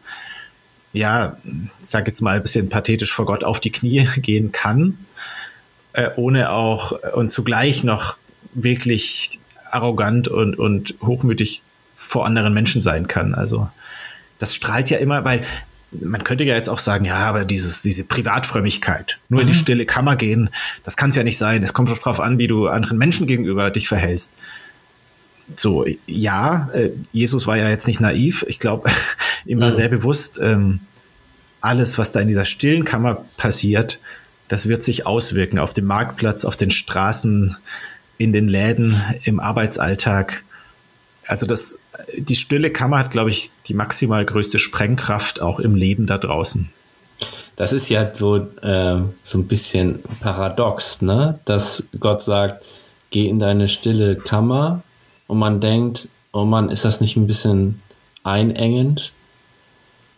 ja, 0.94 1.38
ich 1.44 1.88
sag 1.88 2.08
jetzt 2.08 2.22
mal 2.22 2.38
ein 2.38 2.42
bisschen 2.42 2.70
pathetisch 2.70 3.14
vor 3.14 3.26
Gott 3.26 3.44
auf 3.44 3.60
die 3.60 3.72
Knie 3.72 4.08
gehen 4.18 4.52
kann, 4.52 4.98
äh, 5.94 6.10
ohne 6.16 6.52
auch 6.52 6.94
äh, 7.04 7.12
und 7.14 7.32
zugleich 7.32 7.84
noch 7.84 8.18
wirklich 8.54 9.40
arrogant 9.70 10.28
und, 10.28 10.58
und 10.58 10.96
hochmütig 11.02 11.62
vor 11.94 12.26
anderen 12.26 12.54
Menschen 12.54 12.82
sein 12.82 13.08
kann. 13.08 13.36
Also 13.36 13.70
das 14.40 14.56
strahlt 14.56 14.90
ja 14.90 14.98
immer, 14.98 15.24
weil 15.26 15.44
man 15.92 16.24
könnte 16.24 16.44
ja 16.44 16.56
jetzt 16.56 16.70
auch 16.70 16.80
sagen, 16.80 17.06
ja, 17.06 17.16
aber 17.16 17.46
dieses, 17.46 17.82
diese 17.82 18.04
Privatfrömmigkeit, 18.04 19.18
nur 19.30 19.40
mhm. 19.40 19.48
in 19.48 19.54
die 19.54 19.58
mhm. 19.58 19.62
stille 19.62 19.86
Kammer 19.86 20.16
gehen, 20.16 20.50
das 20.84 20.98
kann 20.98 21.10
es 21.10 21.16
ja 21.16 21.24
nicht 21.24 21.38
sein. 21.38 21.64
Es 21.64 21.74
kommt 21.74 21.90
doch 21.90 21.98
darauf 21.98 22.20
an, 22.20 22.38
wie 22.38 22.48
du 22.48 22.68
anderen 22.68 22.98
Menschen 22.98 23.28
gegenüber 23.28 23.72
dich 23.72 23.88
verhältst. 23.88 24.36
So, 25.56 25.86
ja, 26.06 26.70
äh, 26.74 26.92
Jesus 27.12 27.48
war 27.48 27.58
ja 27.58 27.70
jetzt 27.70 27.88
nicht 27.88 28.00
naiv. 28.00 28.46
Ich 28.48 28.60
glaube, 28.60 28.90
ihm 29.46 29.60
war 29.60 29.72
mhm. 29.72 29.76
sehr 29.76 29.90
bewusst, 29.90 30.40
ähm, 30.42 30.82
alles, 31.62 31.98
was 31.98 32.12
da 32.12 32.20
in 32.20 32.28
dieser 32.28 32.46
stillen 32.46 32.86
Kammer 32.86 33.26
passiert, 33.36 34.00
das 34.48 34.68
wird 34.68 34.82
sich 34.82 35.06
auswirken 35.06 35.60
auf 35.60 35.74
dem 35.74 35.86
Marktplatz, 35.86 36.46
auf 36.46 36.56
den 36.56 36.72
Straßen, 36.72 37.56
in 38.18 38.34
den 38.34 38.48
Läden, 38.48 39.02
im 39.24 39.40
Arbeitsalltag. 39.40 40.44
Also 41.30 41.46
das, 41.46 41.84
die 42.18 42.36
stille 42.36 42.72
Kammer 42.72 42.98
hat, 42.98 43.12
glaube 43.12 43.30
ich, 43.30 43.52
die 43.68 43.76
maximal 43.76 44.26
größte 44.26 44.58
Sprengkraft 44.58 45.44
auch 45.44 45.60
im 45.60 45.76
Leben 45.76 46.08
da 46.08 46.18
draußen. 46.18 46.70
Das 47.56 47.72
ist 47.72 47.88
ja 47.90 48.12
so, 48.12 48.38
äh, 48.38 49.02
so 49.24 49.38
ein 49.38 49.48
bisschen 49.48 50.00
paradox, 50.22 51.04
ne? 51.04 51.38
dass 51.46 51.84
Gott 52.00 52.24
sagt, 52.24 52.66
geh 53.12 53.30
in 53.30 53.38
deine 53.38 53.70
stille 53.70 54.16
Kammer 54.16 54.82
und 55.28 55.38
man 55.38 55.62
denkt, 55.62 56.08
oh 56.34 56.46
Mann, 56.46 56.70
ist 56.70 56.84
das 56.84 57.00
nicht 57.00 57.16
ein 57.16 57.28
bisschen 57.28 57.80
einengend? 58.24 59.12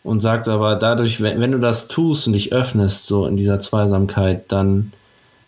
Und 0.04 0.21
sagt 0.21 0.47
aber 0.47 0.78
dadurch, 0.78 1.19
wenn, 1.19 1.41
wenn 1.41 1.52
du 1.52 1.60
das 1.60 1.89
tust 1.89 2.26
und 2.26 2.34
dich 2.34 2.54
öffnest, 2.54 3.06
so 3.06 3.26
in 3.26 3.36
dieser 3.36 3.60
Zweisamkeit, 3.60 4.50
dann, 4.50 4.93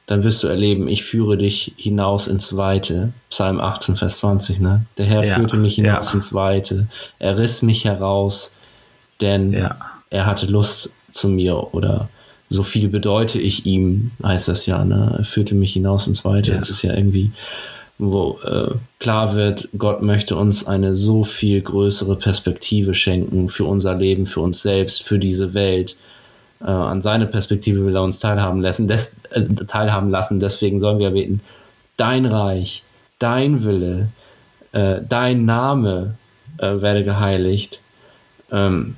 dann 0.05 0.23
wirst 0.23 0.43
du 0.43 0.47
erleben, 0.47 0.87
ich 0.87 1.03
führe 1.03 1.37
dich 1.37 1.73
hinaus 1.77 2.27
ins 2.27 2.55
Weite. 2.57 3.13
Psalm 3.29 3.59
18, 3.59 3.95
Vers 3.95 4.17
20, 4.17 4.59
ne? 4.59 4.85
Der 4.97 5.05
Herr 5.05 5.23
ja, 5.23 5.35
führte 5.35 5.57
mich 5.57 5.75
hinaus 5.75 6.09
ja. 6.09 6.15
ins 6.15 6.33
Weite. 6.33 6.87
Er 7.19 7.37
riss 7.37 7.61
mich 7.61 7.85
heraus, 7.85 8.51
denn 9.21 9.53
ja. 9.53 9.77
er 10.09 10.25
hatte 10.25 10.47
Lust 10.47 10.89
zu 11.11 11.29
mir 11.29 11.73
oder 11.73 12.09
so 12.49 12.63
viel 12.63 12.89
bedeute 12.89 13.39
ich 13.39 13.65
ihm, 13.65 14.11
heißt 14.21 14.47
das 14.47 14.65
ja, 14.65 14.83
ne? 14.83 15.15
Er 15.19 15.25
führte 15.25 15.55
mich 15.55 15.73
hinaus 15.73 16.07
ins 16.07 16.25
Weite. 16.25 16.51
Das 16.59 16.69
ist 16.69 16.81
ja 16.81 16.93
irgendwie 16.93 17.31
wo 17.97 18.39
äh, 18.43 18.71
klar 18.99 19.35
wird, 19.35 19.69
Gott 19.77 20.01
möchte 20.01 20.35
uns 20.35 20.65
eine 20.65 20.95
so 20.95 21.23
viel 21.23 21.61
größere 21.61 22.15
Perspektive 22.15 22.95
schenken 22.95 23.49
für 23.49 23.65
unser 23.65 23.95
Leben, 23.95 24.25
für 24.25 24.41
uns 24.41 24.61
selbst, 24.61 25.03
für 25.03 25.19
diese 25.19 25.53
Welt. 25.53 25.95
Äh, 26.63 26.67
an 26.67 27.01
seine 27.01 27.27
Perspektive 27.27 27.85
will 27.85 27.95
er 27.95 28.03
uns 28.03 28.19
teilhaben 28.19 28.61
lassen, 28.61 28.87
des, 28.87 29.17
äh, 29.31 29.43
teilhaben 29.67 30.09
lassen. 30.09 30.39
Deswegen 30.39 30.79
sollen 30.79 30.99
wir 30.99 31.11
beten, 31.11 31.41
dein 31.97 32.25
Reich, 32.25 32.83
dein 33.19 33.63
Wille, 33.63 34.07
äh, 34.71 35.01
dein 35.07 35.45
Name 35.45 36.15
äh, 36.57 36.81
werde 36.81 37.03
geheiligt. 37.03 37.79
Ähm, 38.51 38.97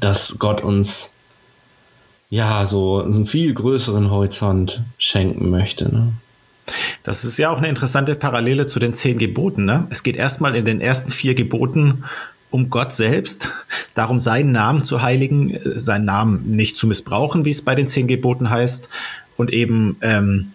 dass 0.00 0.38
Gott 0.38 0.62
uns 0.62 1.12
ja 2.30 2.64
so 2.66 3.02
einen 3.02 3.26
viel 3.26 3.52
größeren 3.52 4.10
Horizont 4.10 4.82
schenken 4.98 5.50
möchte. 5.50 5.94
Ne? 5.94 6.12
Das 7.02 7.24
ist 7.24 7.36
ja 7.36 7.50
auch 7.50 7.58
eine 7.58 7.68
interessante 7.68 8.14
Parallele 8.14 8.66
zu 8.66 8.78
den 8.78 8.94
zehn 8.94 9.18
Geboten. 9.18 9.64
Ne? 9.64 9.86
Es 9.90 10.02
geht 10.02 10.16
erstmal 10.16 10.56
in 10.56 10.64
den 10.64 10.80
ersten 10.80 11.12
vier 11.12 11.34
Geboten 11.34 12.04
um 12.52 12.70
Gott 12.70 12.92
selbst, 12.92 13.50
darum 13.94 14.20
seinen 14.20 14.52
Namen 14.52 14.84
zu 14.84 15.02
heiligen, 15.02 15.58
seinen 15.74 16.04
Namen 16.04 16.54
nicht 16.54 16.76
zu 16.76 16.86
missbrauchen, 16.86 17.44
wie 17.44 17.50
es 17.50 17.62
bei 17.62 17.74
den 17.74 17.88
zehn 17.88 18.06
Geboten 18.06 18.50
heißt, 18.50 18.88
und 19.36 19.52
eben 19.52 19.96
ähm, 20.02 20.52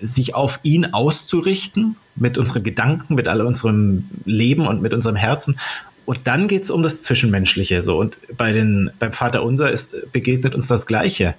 sich 0.00 0.34
auf 0.34 0.60
ihn 0.62 0.84
auszurichten 0.84 1.96
mit 2.14 2.36
unseren 2.38 2.62
Gedanken, 2.62 3.14
mit 3.14 3.26
all 3.26 3.40
unserem 3.40 4.04
Leben 4.26 4.66
und 4.66 4.82
mit 4.82 4.92
unserem 4.92 5.16
Herzen. 5.16 5.58
Und 6.04 6.20
dann 6.24 6.46
geht 6.46 6.64
es 6.64 6.70
um 6.70 6.82
das 6.82 7.02
Zwischenmenschliche. 7.02 7.82
So. 7.82 7.98
Und 7.98 8.16
bei 8.36 8.52
den, 8.52 8.90
beim 8.98 9.12
Vater 9.12 9.42
Unser 9.42 9.70
ist, 9.70 10.12
begegnet 10.12 10.54
uns 10.54 10.66
das 10.66 10.86
Gleiche. 10.86 11.34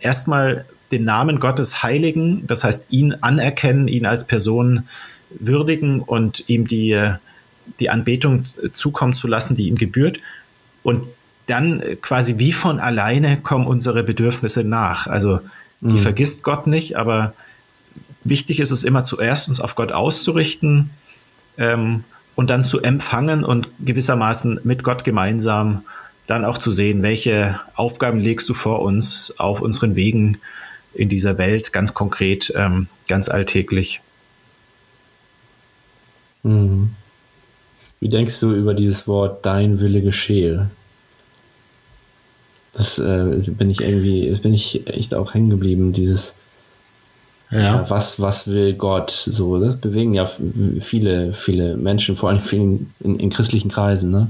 Erstmal 0.00 0.64
den 0.90 1.04
Namen 1.04 1.38
Gottes 1.38 1.82
heiligen, 1.82 2.46
das 2.46 2.64
heißt 2.64 2.86
ihn 2.90 3.14
anerkennen, 3.20 3.86
ihn 3.86 4.06
als 4.06 4.26
Person 4.26 4.88
würdigen 5.30 6.00
und 6.00 6.44
ihm 6.48 6.66
die, 6.66 7.14
die 7.80 7.90
Anbetung 7.90 8.44
zukommen 8.44 9.14
zu 9.14 9.26
lassen, 9.26 9.56
die 9.56 9.68
ihm 9.68 9.76
gebührt. 9.76 10.18
Und 10.82 11.06
dann 11.46 11.82
quasi 12.00 12.38
wie 12.38 12.52
von 12.52 12.80
alleine 12.80 13.38
kommen 13.38 13.66
unsere 13.66 14.02
Bedürfnisse 14.02 14.64
nach. 14.64 15.06
Also 15.06 15.40
die 15.80 15.96
mhm. 15.96 15.98
vergisst 15.98 16.42
Gott 16.42 16.66
nicht, 16.66 16.96
aber 16.96 17.34
wichtig 18.22 18.60
ist 18.60 18.70
es 18.70 18.84
immer 18.84 19.04
zuerst, 19.04 19.48
uns 19.48 19.60
auf 19.60 19.74
Gott 19.74 19.92
auszurichten 19.92 20.90
ähm, 21.58 22.04
und 22.34 22.48
dann 22.48 22.64
zu 22.64 22.82
empfangen 22.82 23.44
und 23.44 23.68
gewissermaßen 23.84 24.60
mit 24.64 24.82
Gott 24.82 25.04
gemeinsam 25.04 25.82
dann 26.26 26.44
auch 26.44 26.56
zu 26.56 26.72
sehen, 26.72 27.02
welche 27.02 27.60
Aufgaben 27.74 28.18
legst 28.18 28.48
du 28.48 28.54
vor 28.54 28.80
uns 28.80 29.34
auf 29.38 29.60
unseren 29.60 29.94
Wegen 29.94 30.38
in 30.94 31.10
dieser 31.10 31.36
Welt 31.36 31.72
ganz 31.72 31.92
konkret, 31.92 32.52
ähm, 32.56 32.86
ganz 33.08 33.28
alltäglich. 33.28 34.00
Mhm. 36.42 36.90
Wie 38.04 38.10
denkst 38.10 38.38
du 38.40 38.52
über 38.52 38.74
dieses 38.74 39.08
Wort 39.08 39.46
Dein 39.46 39.80
Wille 39.80 40.02
geschehe? 40.02 40.68
Das 42.74 42.98
äh, 42.98 43.24
bin 43.46 43.70
ich 43.70 43.80
irgendwie, 43.80 44.30
bin 44.42 44.52
ich 44.52 44.86
echt 44.86 45.14
auch 45.14 45.32
hängen 45.32 45.48
geblieben, 45.48 45.94
dieses 45.94 46.34
ja. 47.50 47.60
ja. 47.60 47.86
was, 47.88 48.20
was 48.20 48.46
will 48.46 48.74
Gott? 48.74 49.10
So, 49.10 49.58
das 49.58 49.78
bewegen 49.78 50.12
ja 50.12 50.30
viele, 50.82 51.32
viele 51.32 51.78
Menschen, 51.78 52.14
vor 52.14 52.28
allem 52.28 52.42
vielen 52.42 52.92
in, 53.00 53.18
in 53.18 53.30
christlichen 53.30 53.70
Kreisen, 53.70 54.10
ne? 54.10 54.28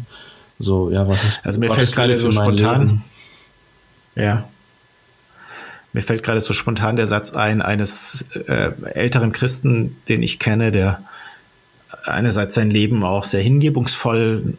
So, 0.61 0.93
ja, 0.93 1.09
was 1.09 1.25
ist. 1.25 1.45
Also 1.45 1.59
mir 1.59 1.67
Gottes 1.67 1.95
fällt 1.95 1.97
gerade 1.97 2.17
so 2.17 2.31
spontan. 2.31 2.81
Leben? 2.81 3.05
Ja. 4.15 4.49
Mir 5.93 6.05
fällt 6.05 6.23
gerade 6.23 6.41
so 6.41 6.53
spontan 6.53 6.95
der 6.95 7.09
Satz 7.09 7.35
ein 7.35 7.61
eines 7.61 8.31
äh, 8.47 8.71
älteren 8.93 9.33
Christen, 9.33 9.97
den 10.09 10.23
ich 10.23 10.39
kenne, 10.39 10.71
der 10.71 11.03
einerseits 12.05 12.55
sein 12.55 12.71
Leben 12.71 13.05
auch 13.05 13.25
sehr 13.25 13.43
hingebungsvoll 13.43 14.55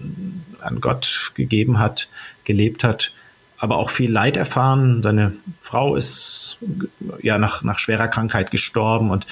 an 0.61 0.81
Gott 0.81 1.31
gegeben 1.35 1.79
hat, 1.79 2.09
gelebt 2.43 2.83
hat, 2.83 3.11
aber 3.57 3.77
auch 3.77 3.89
viel 3.89 4.11
Leid 4.11 4.37
erfahren. 4.37 5.03
Seine 5.03 5.33
Frau 5.61 5.95
ist 5.95 6.57
ja 7.21 7.37
nach, 7.37 7.63
nach 7.63 7.79
schwerer 7.79 8.07
Krankheit 8.07 8.51
gestorben 8.51 9.11
und 9.11 9.27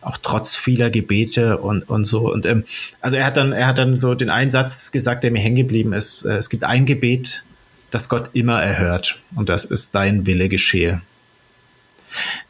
auch 0.00 0.18
trotz 0.22 0.54
vieler 0.54 0.90
Gebete 0.90 1.58
und, 1.58 1.88
und 1.88 2.04
so. 2.04 2.32
Und 2.32 2.46
ähm, 2.46 2.64
also 3.00 3.16
er 3.16 3.26
hat 3.26 3.36
dann, 3.36 3.52
er 3.52 3.66
hat 3.66 3.78
dann 3.78 3.96
so 3.96 4.14
den 4.14 4.30
einen 4.30 4.52
Satz 4.52 4.92
gesagt, 4.92 5.24
der 5.24 5.32
mir 5.32 5.40
hängen 5.40 5.56
geblieben 5.56 5.92
ist. 5.92 6.24
Äh, 6.24 6.36
es 6.36 6.48
gibt 6.48 6.62
ein 6.62 6.86
Gebet, 6.86 7.42
das 7.90 8.08
Gott 8.08 8.30
immer 8.32 8.62
erhört. 8.62 9.18
Und 9.34 9.48
das 9.48 9.64
ist 9.64 9.94
dein 9.96 10.26
Wille 10.26 10.48
geschehe. 10.48 11.00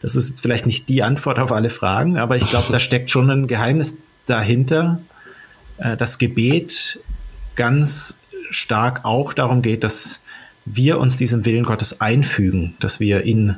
Das 0.03 0.15
ist 0.15 0.29
jetzt 0.29 0.43
vielleicht 0.43 0.67
nicht 0.67 0.89
die 0.89 1.03
Antwort 1.03 1.39
auf 1.39 1.51
alle 1.51 1.71
Fragen, 1.71 2.19
aber 2.19 2.37
ich 2.37 2.49
glaube, 2.49 2.71
da 2.71 2.79
steckt 2.79 3.11
schon 3.11 3.31
ein 3.31 3.47
Geheimnis 3.47 4.03
dahinter. 4.27 5.01
Äh, 5.79 5.97
das 5.97 6.19
Gebet 6.19 7.01
ganz 7.55 8.21
stark 8.51 9.05
auch 9.05 9.33
darum 9.33 9.63
geht, 9.63 9.85
dass 9.85 10.23
wir 10.65 10.99
uns 10.99 11.17
diesem 11.17 11.45
Willen 11.45 11.65
Gottes 11.65 12.01
einfügen, 12.01 12.77
dass 12.81 13.01
wir 13.01 13.23
in 13.23 13.57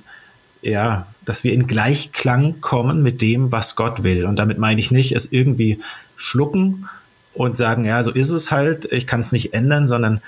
ja, 0.61 1.07
dass 1.25 1.45
wir 1.45 1.53
in 1.53 1.69
Gleichklang 1.69 2.61
kommen 2.61 3.03
mit 3.03 3.23
dem, 3.23 3.53
was 3.53 3.77
Gott 3.77 4.03
will. 4.03 4.25
Und 4.25 4.37
damit 4.37 4.59
meine 4.59 4.81
ich 4.81 4.91
nicht, 4.91 5.13
es 5.13 5.31
irgendwie 5.31 5.81
schlucken 6.17 6.89
und 7.33 7.57
sagen, 7.57 7.85
ja, 7.85 8.03
so 8.03 8.11
ist 8.11 8.31
es 8.31 8.51
halt, 8.51 8.91
ich 8.91 9.07
kann 9.07 9.21
es 9.21 9.31
nicht 9.31 9.55
ändern, 9.55 9.87
sondern 9.87 10.21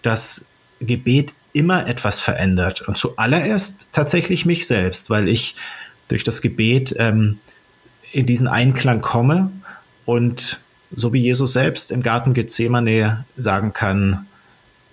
das 0.00 0.48
Gebet 0.80 1.34
immer 1.52 1.86
etwas 1.86 2.20
verändert. 2.20 2.82
Und 2.82 2.96
zuallererst 2.96 3.88
tatsächlich 3.92 4.46
mich 4.46 4.66
selbst, 4.66 5.10
weil 5.10 5.28
ich 5.28 5.56
durch 6.08 6.24
das 6.24 6.40
Gebet 6.40 6.94
ähm, 6.98 7.38
in 8.12 8.24
diesen 8.24 8.48
Einklang 8.48 9.02
komme 9.02 9.50
und 10.06 10.60
so 10.94 11.12
wie 11.12 11.20
Jesus 11.20 11.52
selbst 11.52 11.90
im 11.90 12.02
Garten 12.02 12.32
Gethsemane 12.32 13.26
sagen 13.36 13.74
kann, 13.74 14.26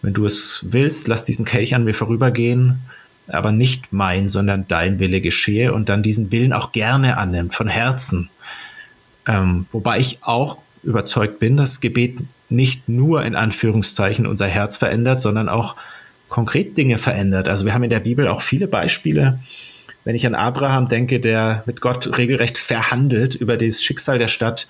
wenn 0.02 0.14
du 0.14 0.26
es 0.26 0.66
willst, 0.70 1.08
lass 1.08 1.24
diesen 1.24 1.46
Kelch 1.46 1.76
an 1.76 1.86
mir 1.86 1.94
vorübergehen, 1.94 2.82
aber 3.28 3.54
nicht 3.54 3.94
mein, 3.94 4.28
sondern 4.28 4.68
dein 4.68 5.00
Wille 5.00 5.22
geschehe 5.22 5.74
und 5.74 5.88
dann 5.88 6.04
diesen 6.04 6.32
Willen 6.34 6.52
auch 6.52 6.74
gerne 6.74 7.18
annimmt, 7.18 7.56
von 7.56 7.70
Herzen. 7.70 8.30
Ähm, 9.26 9.66
wobei 9.72 10.00
ich 10.00 10.20
auch 10.22 10.58
überzeugt 10.84 11.40
bin, 11.40 11.56
dass 11.56 11.80
Gebet 11.80 12.18
nicht 12.50 12.90
nur 12.90 13.24
in 13.24 13.36
Anführungszeichen 13.36 14.28
unser 14.28 14.48
Herz 14.48 14.76
verändert, 14.76 15.22
sondern 15.22 15.48
auch 15.48 15.78
konkret 16.28 16.78
Dinge 16.78 16.98
verändert. 16.98 17.48
Also 17.48 17.66
wir 17.66 17.74
haben 17.74 17.84
in 17.84 17.90
der 17.90 18.02
Bibel 18.02 18.28
auch 18.28 18.42
viele 18.42 18.68
Beispiele. 18.68 19.40
Wenn 20.06 20.16
ich 20.16 20.26
an 20.26 20.36
Abraham 20.36 20.88
denke, 20.88 21.20
der 21.20 21.64
mit 21.66 21.82
Gott 21.82 22.18
regelrecht 22.18 22.58
verhandelt 22.58 23.36
über 23.36 23.58
das 23.58 23.84
Schicksal 23.84 24.20
der 24.20 24.28
Stadt, 24.28 24.68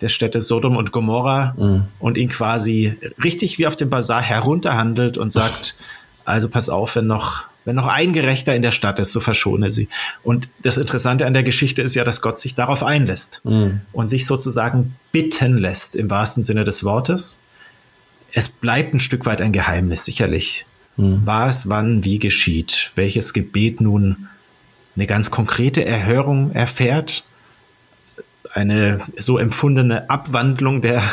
der 0.00 0.08
Städte 0.08 0.40
Sodom 0.40 0.76
und 0.76 0.92
Gomorra 0.92 1.54
mhm. 1.56 1.84
und 1.98 2.18
ihn 2.18 2.28
quasi 2.28 2.96
richtig 3.22 3.58
wie 3.58 3.66
auf 3.66 3.76
dem 3.76 3.90
Bazar 3.90 4.22
herunterhandelt 4.22 5.18
und 5.18 5.32
sagt, 5.32 5.76
also 6.24 6.48
pass 6.48 6.68
auf, 6.68 6.94
wenn 6.94 7.06
noch, 7.06 7.44
wenn 7.64 7.74
noch 7.74 7.86
ein 7.86 8.12
Gerechter 8.12 8.54
in 8.54 8.62
der 8.62 8.72
Stadt 8.72 8.98
ist, 9.00 9.12
so 9.12 9.20
verschone 9.20 9.70
sie. 9.70 9.88
Und 10.22 10.48
das 10.62 10.76
Interessante 10.76 11.26
an 11.26 11.32
der 11.32 11.42
Geschichte 11.42 11.82
ist 11.82 11.94
ja, 11.94 12.04
dass 12.04 12.22
Gott 12.22 12.38
sich 12.38 12.54
darauf 12.54 12.84
einlässt 12.84 13.40
mhm. 13.44 13.80
und 13.92 14.08
sich 14.08 14.26
sozusagen 14.26 14.94
bitten 15.10 15.58
lässt 15.58 15.96
im 15.96 16.10
wahrsten 16.10 16.44
Sinne 16.44 16.64
des 16.64 16.84
Wortes. 16.84 17.40
Es 18.32 18.48
bleibt 18.48 18.94
ein 18.94 19.00
Stück 19.00 19.26
weit 19.26 19.40
ein 19.40 19.52
Geheimnis, 19.52 20.04
sicherlich. 20.04 20.64
Mhm. 20.96 21.22
Was, 21.24 21.68
wann, 21.68 22.04
wie 22.04 22.18
geschieht, 22.18 22.92
welches 22.94 23.32
Gebet 23.32 23.80
nun 23.80 24.28
eine 24.98 25.06
ganz 25.06 25.30
konkrete 25.30 25.84
Erhörung 25.84 26.50
erfährt 26.50 27.22
eine 28.52 29.00
so 29.16 29.38
empfundene 29.38 30.10
Abwandlung 30.10 30.82
der, 30.82 31.04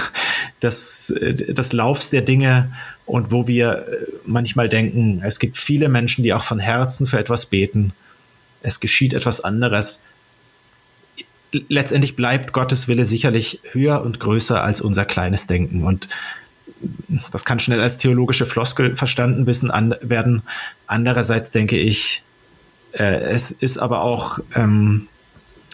des, 0.63 1.13
des 1.15 1.71
Laufs 1.71 2.09
der 2.09 2.23
Dinge 2.23 2.73
und 3.05 3.31
wo 3.31 3.47
wir 3.47 3.85
manchmal 4.25 4.69
denken, 4.69 5.21
es 5.23 5.37
gibt 5.37 5.59
viele 5.59 5.87
Menschen, 5.87 6.23
die 6.23 6.33
auch 6.33 6.41
von 6.41 6.57
Herzen 6.57 7.05
für 7.05 7.19
etwas 7.19 7.45
beten. 7.45 7.93
Es 8.63 8.79
geschieht 8.79 9.13
etwas 9.13 9.41
anderes. 9.41 10.03
Letztendlich 11.51 12.15
bleibt 12.15 12.53
Gottes 12.53 12.87
Wille 12.87 13.05
sicherlich 13.05 13.61
höher 13.71 14.01
und 14.01 14.19
größer 14.19 14.63
als 14.63 14.81
unser 14.81 15.05
kleines 15.05 15.45
Denken. 15.45 15.83
Und 15.83 16.09
das 17.31 17.45
kann 17.45 17.59
schnell 17.59 17.81
als 17.81 17.99
theologische 17.99 18.47
Floskel 18.47 18.95
verstanden 18.95 19.45
werden. 19.45 20.41
Andererseits 20.87 21.51
denke 21.51 21.77
ich, 21.77 22.23
äh, 22.95 23.21
es 23.21 23.51
ist 23.51 23.77
aber 23.77 24.01
auch 24.01 24.39
ähm, 24.55 25.07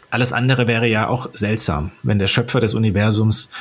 alles 0.10 0.34
andere 0.34 0.68
wäre 0.68 0.88
ja 0.88 1.08
auch 1.08 1.30
seltsam, 1.34 1.92
wenn 2.04 2.20
der 2.20 2.28
Schöpfer 2.28 2.60
des 2.60 2.74
Universums 2.74 3.52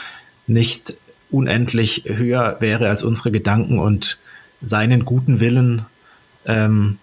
nicht 0.46 0.94
unendlich 1.30 2.04
höher 2.06 2.56
wäre 2.60 2.88
als 2.88 3.04
unsere 3.04 3.30
Gedanken 3.30 3.78
und 3.78 4.18
seinen 4.60 5.04
guten 5.04 5.38
Willen 5.38 5.86
ähm, 6.44 6.98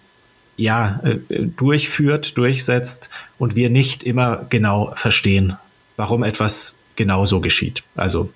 ja 0.56 1.00
äh, 1.02 1.18
durchführt, 1.56 2.36
durchsetzt 2.36 3.08
und 3.38 3.56
wir 3.56 3.70
nicht 3.70 4.02
immer 4.02 4.44
genau 4.50 4.92
verstehen, 4.94 5.56
warum 5.96 6.22
etwas 6.22 6.82
genau 6.96 7.24
so 7.24 7.40
geschieht. 7.40 7.84
Also 7.96 8.30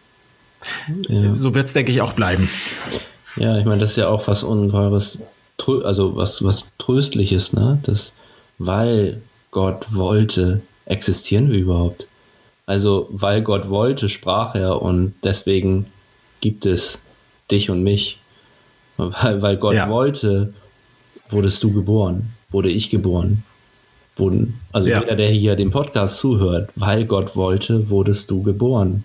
ja. 1.09 1.35
so 1.35 1.55
wird 1.55 1.67
es, 1.67 1.73
denke 1.75 1.93
ich, 1.93 2.01
auch 2.01 2.15
bleiben. 2.15 2.49
Ja, 3.37 3.59
ich 3.59 3.65
meine, 3.65 3.81
das 3.81 3.93
ist 3.93 3.97
ja 3.97 4.09
auch 4.09 4.29
was 4.29 4.43
Ungeheures, 4.45 5.23
also 5.85 6.17
was, 6.17 6.45
was 6.45 6.77
Tröstliches, 6.79 7.53
ne? 7.53 7.79
Das, 7.85 8.13
weil 8.59 9.21
Gott 9.51 9.95
wollte, 9.95 10.61
existieren 10.87 11.51
wir 11.51 11.59
überhaupt? 11.59 12.07
Also, 12.67 13.09
weil 13.11 13.43
Gott 13.43 13.69
wollte, 13.69 14.09
sprach 14.09 14.55
er 14.55 14.81
und 14.83 15.15
deswegen 15.25 15.87
gibt 16.41 16.65
es 16.67 17.01
dich 17.51 17.71
und 17.71 17.83
mich. 17.83 18.19
Weil, 18.99 19.41
weil 19.41 19.57
Gott 19.57 19.75
ja. 19.75 19.89
wollte, 19.89 20.53
wurdest 21.31 21.63
du 21.65 21.73
geboren, 21.73 22.35
wurde 22.51 22.71
ich 22.71 22.91
geboren. 22.91 23.43
Wurden, 24.17 24.61
also 24.71 24.89
ja. 24.89 25.01
jeder, 25.01 25.17
der 25.17 25.31
hier 25.31 25.57
den 25.57 25.71
Podcast 25.71 26.19
zuhört, 26.19 26.69
weil 26.77 27.07
Gott 27.07 27.35
wollte, 27.35 27.89
wurdest 27.89 28.31
du 28.31 28.43
geboren. 28.43 29.03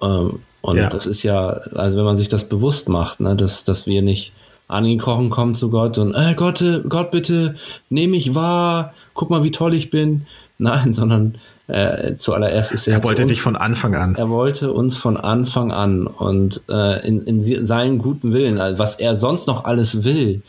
Ähm, 0.00 0.38
und 0.60 0.76
ja. 0.76 0.88
das 0.88 1.06
ist 1.06 1.24
ja, 1.24 1.48
also 1.48 1.98
wenn 1.98 2.04
man 2.04 2.16
sich 2.16 2.28
das 2.28 2.48
bewusst 2.48 2.88
macht, 2.88 3.20
ne, 3.20 3.34
dass, 3.34 3.64
dass 3.64 3.86
wir 3.86 4.02
nicht 4.02 4.32
angekrochen 4.68 5.30
kommen 5.30 5.54
zu 5.54 5.70
Gott 5.70 5.98
und, 5.98 6.14
äh, 6.14 6.34
Gott, 6.36 6.62
Gott, 6.88 7.10
bitte, 7.10 7.56
nehme 7.88 8.12
mich 8.12 8.34
wahr, 8.34 8.92
guck 9.14 9.30
mal, 9.30 9.42
wie 9.42 9.50
toll 9.50 9.74
ich 9.74 9.90
bin. 9.90 10.26
Nein, 10.60 10.92
sondern 10.92 11.36
äh, 11.68 12.14
zuallererst 12.16 12.72
ist 12.72 12.88
er. 12.88 12.94
Er 12.94 13.04
wollte 13.04 13.22
uns, 13.22 13.30
dich 13.30 13.40
von 13.40 13.54
Anfang 13.54 13.94
an. 13.94 14.16
Er 14.16 14.28
wollte 14.28 14.72
uns 14.72 14.96
von 14.96 15.16
Anfang 15.16 15.70
an 15.70 16.06
und 16.06 16.62
äh, 16.68 17.06
in, 17.06 17.22
in 17.22 17.40
seinen 17.40 17.98
guten 17.98 18.32
Willen, 18.32 18.60
also 18.60 18.78
was 18.78 18.96
er 18.96 19.14
sonst 19.14 19.46
noch 19.46 19.64
alles 19.64 20.02
will 20.02 20.42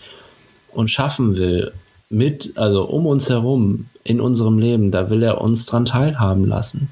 und 0.71 0.89
schaffen 0.89 1.37
will, 1.37 1.73
mit, 2.09 2.53
also 2.55 2.85
um 2.85 3.05
uns 3.05 3.29
herum 3.29 3.85
in 4.03 4.19
unserem 4.19 4.57
Leben, 4.57 4.89
da 4.89 5.11
will 5.11 5.21
er 5.21 5.41
uns 5.41 5.67
dran 5.67 5.85
teilhaben 5.85 6.45
lassen. 6.45 6.89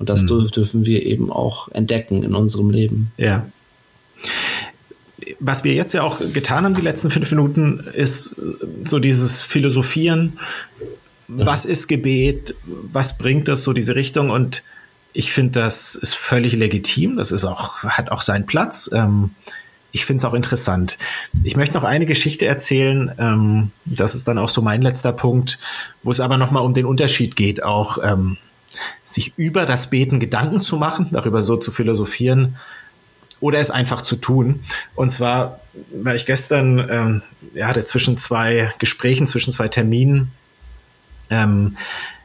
Und 0.00 0.08
das 0.08 0.22
hm. 0.22 0.50
dürfen 0.50 0.84
wir 0.84 1.06
eben 1.06 1.30
auch 1.30 1.68
entdecken 1.68 2.24
in 2.24 2.34
unserem 2.34 2.70
Leben. 2.70 3.12
Ja 3.18 3.44
was 5.40 5.64
wir 5.64 5.74
jetzt 5.74 5.94
ja 5.94 6.02
auch 6.02 6.20
getan 6.32 6.64
haben, 6.64 6.74
die 6.74 6.82
letzten 6.82 7.10
fünf 7.10 7.30
Minuten, 7.30 7.80
ist 7.92 8.40
so 8.84 8.98
dieses 8.98 9.42
Philosophieren. 9.42 10.38
Was 11.28 11.64
ist 11.64 11.88
Gebet? 11.88 12.54
Was 12.64 13.18
bringt 13.18 13.48
das 13.48 13.62
so 13.62 13.72
diese 13.72 13.94
Richtung? 13.94 14.30
Und 14.30 14.64
ich 15.12 15.32
finde, 15.32 15.60
das 15.60 15.94
ist 15.94 16.14
völlig 16.14 16.54
legitim. 16.54 17.16
Das 17.16 17.32
ist 17.32 17.44
auch, 17.44 17.82
hat 17.82 18.10
auch 18.10 18.22
seinen 18.22 18.46
Platz. 18.46 18.90
Ähm, 18.92 19.30
ich 19.90 20.04
finde 20.04 20.18
es 20.18 20.24
auch 20.24 20.34
interessant. 20.34 20.98
Ich 21.44 21.56
möchte 21.56 21.74
noch 21.74 21.84
eine 21.84 22.06
Geschichte 22.06 22.46
erzählen. 22.46 23.12
Ähm, 23.18 23.70
das 23.84 24.14
ist 24.14 24.28
dann 24.28 24.38
auch 24.38 24.48
so 24.48 24.62
mein 24.62 24.82
letzter 24.82 25.12
Punkt, 25.12 25.58
wo 26.02 26.10
es 26.10 26.20
aber 26.20 26.36
nochmal 26.36 26.62
um 26.62 26.74
den 26.74 26.86
Unterschied 26.86 27.36
geht, 27.36 27.62
auch 27.62 27.98
ähm, 28.02 28.36
sich 29.04 29.32
über 29.36 29.66
das 29.66 29.90
Beten 29.90 30.20
Gedanken 30.20 30.60
zu 30.60 30.76
machen, 30.76 31.08
darüber 31.10 31.42
so 31.42 31.56
zu 31.56 31.72
philosophieren 31.72 32.56
oder 33.40 33.58
es 33.58 33.70
einfach 33.70 34.02
zu 34.02 34.16
tun. 34.16 34.60
Und 34.94 35.12
zwar 35.12 35.60
war 35.92 36.14
ich 36.14 36.26
gestern, 36.26 36.78
ähm, 36.90 37.22
ja, 37.54 37.68
hatte 37.68 37.84
zwischen 37.84 38.18
zwei 38.18 38.72
Gesprächen, 38.78 39.26
zwischen 39.26 39.52
zwei 39.52 39.68
Terminen 39.68 40.32
ähm, 41.30 41.76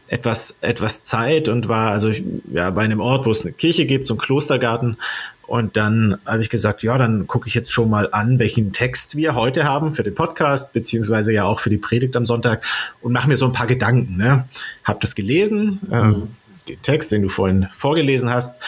etwas, 0.08 0.60
etwas 0.62 1.06
Zeit 1.06 1.50
und 1.50 1.68
war 1.68 1.92
also 1.92 2.12
ja, 2.52 2.70
bei 2.70 2.84
einem 2.84 3.00
Ort, 3.00 3.26
wo 3.26 3.32
es 3.32 3.42
eine 3.42 3.52
Kirche 3.52 3.86
gibt, 3.86 4.08
so 4.08 4.16
ein 4.16 4.20
Klostergarten. 4.20 4.98
Und 5.46 5.76
dann 5.76 6.18
habe 6.26 6.42
ich 6.42 6.50
gesagt, 6.50 6.84
ja, 6.84 6.98
dann 6.98 7.28
gucke 7.28 7.48
ich 7.48 7.54
jetzt 7.54 7.72
schon 7.72 7.90
mal 7.90 8.10
an, 8.12 8.40
welchen 8.40 8.72
Text 8.72 9.18
wir 9.18 9.36
heute 9.36 9.66
haben 9.66 9.92
für 9.92 10.04
den 10.04 10.16
Podcast, 10.16 10.72
beziehungsweise 10.74 11.34
ja 11.34 11.44
auch 11.44 11.60
für 11.60 11.70
die 11.70 11.78
Predigt 11.78 12.16
am 12.16 12.26
Sonntag 12.26 12.64
und 13.02 13.12
mache 13.12 13.28
mir 13.28 13.38
so 13.38 13.46
ein 13.46 13.54
paar 13.54 13.68
Gedanken. 13.68 14.18
Ne? 14.18 14.48
Hab 14.84 15.02
das 15.02 15.16
gelesen, 15.16 15.80
ähm, 15.92 16.08
mhm. 16.08 16.28
den 16.70 16.82
Text, 16.82 17.12
den 17.12 17.24
du 17.24 17.30
vorhin 17.30 17.68
vorgelesen 17.76 18.30
hast 18.30 18.62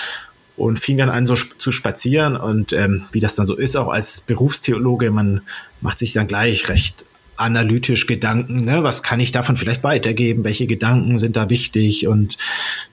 und 0.58 0.80
fing 0.80 0.98
dann 0.98 1.10
an 1.10 1.26
so 1.26 1.36
zu 1.36 1.72
spazieren 1.72 2.36
und 2.36 2.74
ähm, 2.74 3.04
wie 3.12 3.20
das 3.20 3.36
dann 3.36 3.48
so 3.48 3.56
ist, 3.56 3.76
auch 3.76 3.90
als 3.90 4.22
Berufstheologe, 4.22 5.12
man 5.12 5.42
macht 5.82 6.00
sich 6.00 6.14
dann 6.14 6.28
gleich 6.28 6.70
recht 6.70 7.06
analytisch 7.38 8.08
Gedanken, 8.08 8.58
ne? 8.58 8.84
was 8.84 9.04
kann 9.04 9.20
ich 9.20 9.32
davon 9.32 9.58
vielleicht 9.58 9.84
weitergeben, 9.84 10.44
welche 10.44 10.68
Gedanken 10.68 11.18
sind 11.18 11.36
da 11.36 11.50
wichtig 11.50 12.08
und 12.08 12.38